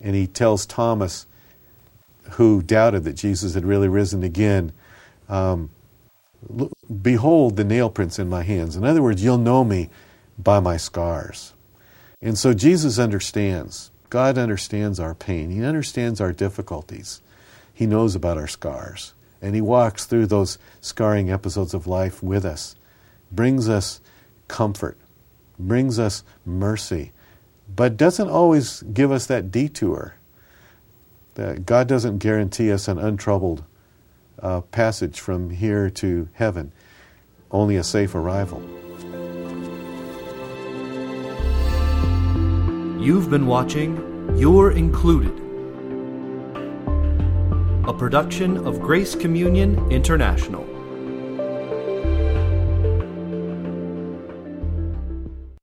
And 0.00 0.14
he 0.14 0.26
tells 0.26 0.66
Thomas, 0.66 1.26
who 2.32 2.60
doubted 2.60 3.04
that 3.04 3.14
Jesus 3.14 3.54
had 3.54 3.64
really 3.64 3.88
risen 3.88 4.22
again, 4.22 4.72
um, 5.30 5.70
Behold 7.02 7.56
the 7.56 7.64
nail 7.64 7.90
prints 7.90 8.18
in 8.18 8.28
my 8.28 8.42
hands. 8.42 8.76
In 8.76 8.84
other 8.84 9.02
words, 9.02 9.24
you'll 9.24 9.38
know 9.38 9.64
me 9.64 9.88
by 10.38 10.60
my 10.60 10.76
scars. 10.76 11.52
And 12.20 12.38
so 12.38 12.54
Jesus 12.54 12.98
understands. 12.98 13.90
God 14.10 14.38
understands 14.38 15.00
our 15.00 15.14
pain. 15.14 15.50
He 15.50 15.64
understands 15.64 16.20
our 16.20 16.32
difficulties. 16.32 17.20
He 17.74 17.86
knows 17.86 18.14
about 18.14 18.38
our 18.38 18.46
scars 18.46 19.12
and 19.42 19.54
He 19.54 19.60
walks 19.60 20.06
through 20.06 20.26
those 20.26 20.58
scarring 20.80 21.30
episodes 21.30 21.74
of 21.74 21.86
life 21.86 22.22
with 22.22 22.44
us, 22.44 22.76
brings 23.30 23.68
us 23.68 24.00
comfort, 24.48 24.96
brings 25.58 25.98
us 25.98 26.22
mercy, 26.44 27.12
but 27.74 27.96
doesn't 27.96 28.28
always 28.28 28.82
give 28.82 29.10
us 29.10 29.26
that 29.26 29.50
detour. 29.50 30.14
That 31.34 31.66
God 31.66 31.86
doesn't 31.86 32.18
guarantee 32.18 32.72
us 32.72 32.88
an 32.88 32.98
untroubled 32.98 33.62
uh, 34.40 34.62
passage 34.62 35.20
from 35.20 35.50
here 35.50 35.90
to 35.90 36.28
heaven, 36.32 36.72
only 37.50 37.76
a 37.76 37.84
safe 37.84 38.14
arrival. 38.14 38.85
You've 42.98 43.28
been 43.28 43.46
watching 43.46 44.36
You're 44.38 44.72
Included 44.72 45.42
a 47.86 47.92
production 47.92 48.56
of 48.66 48.80
Grace 48.80 49.14
Communion 49.14 49.78
International. 49.92 50.75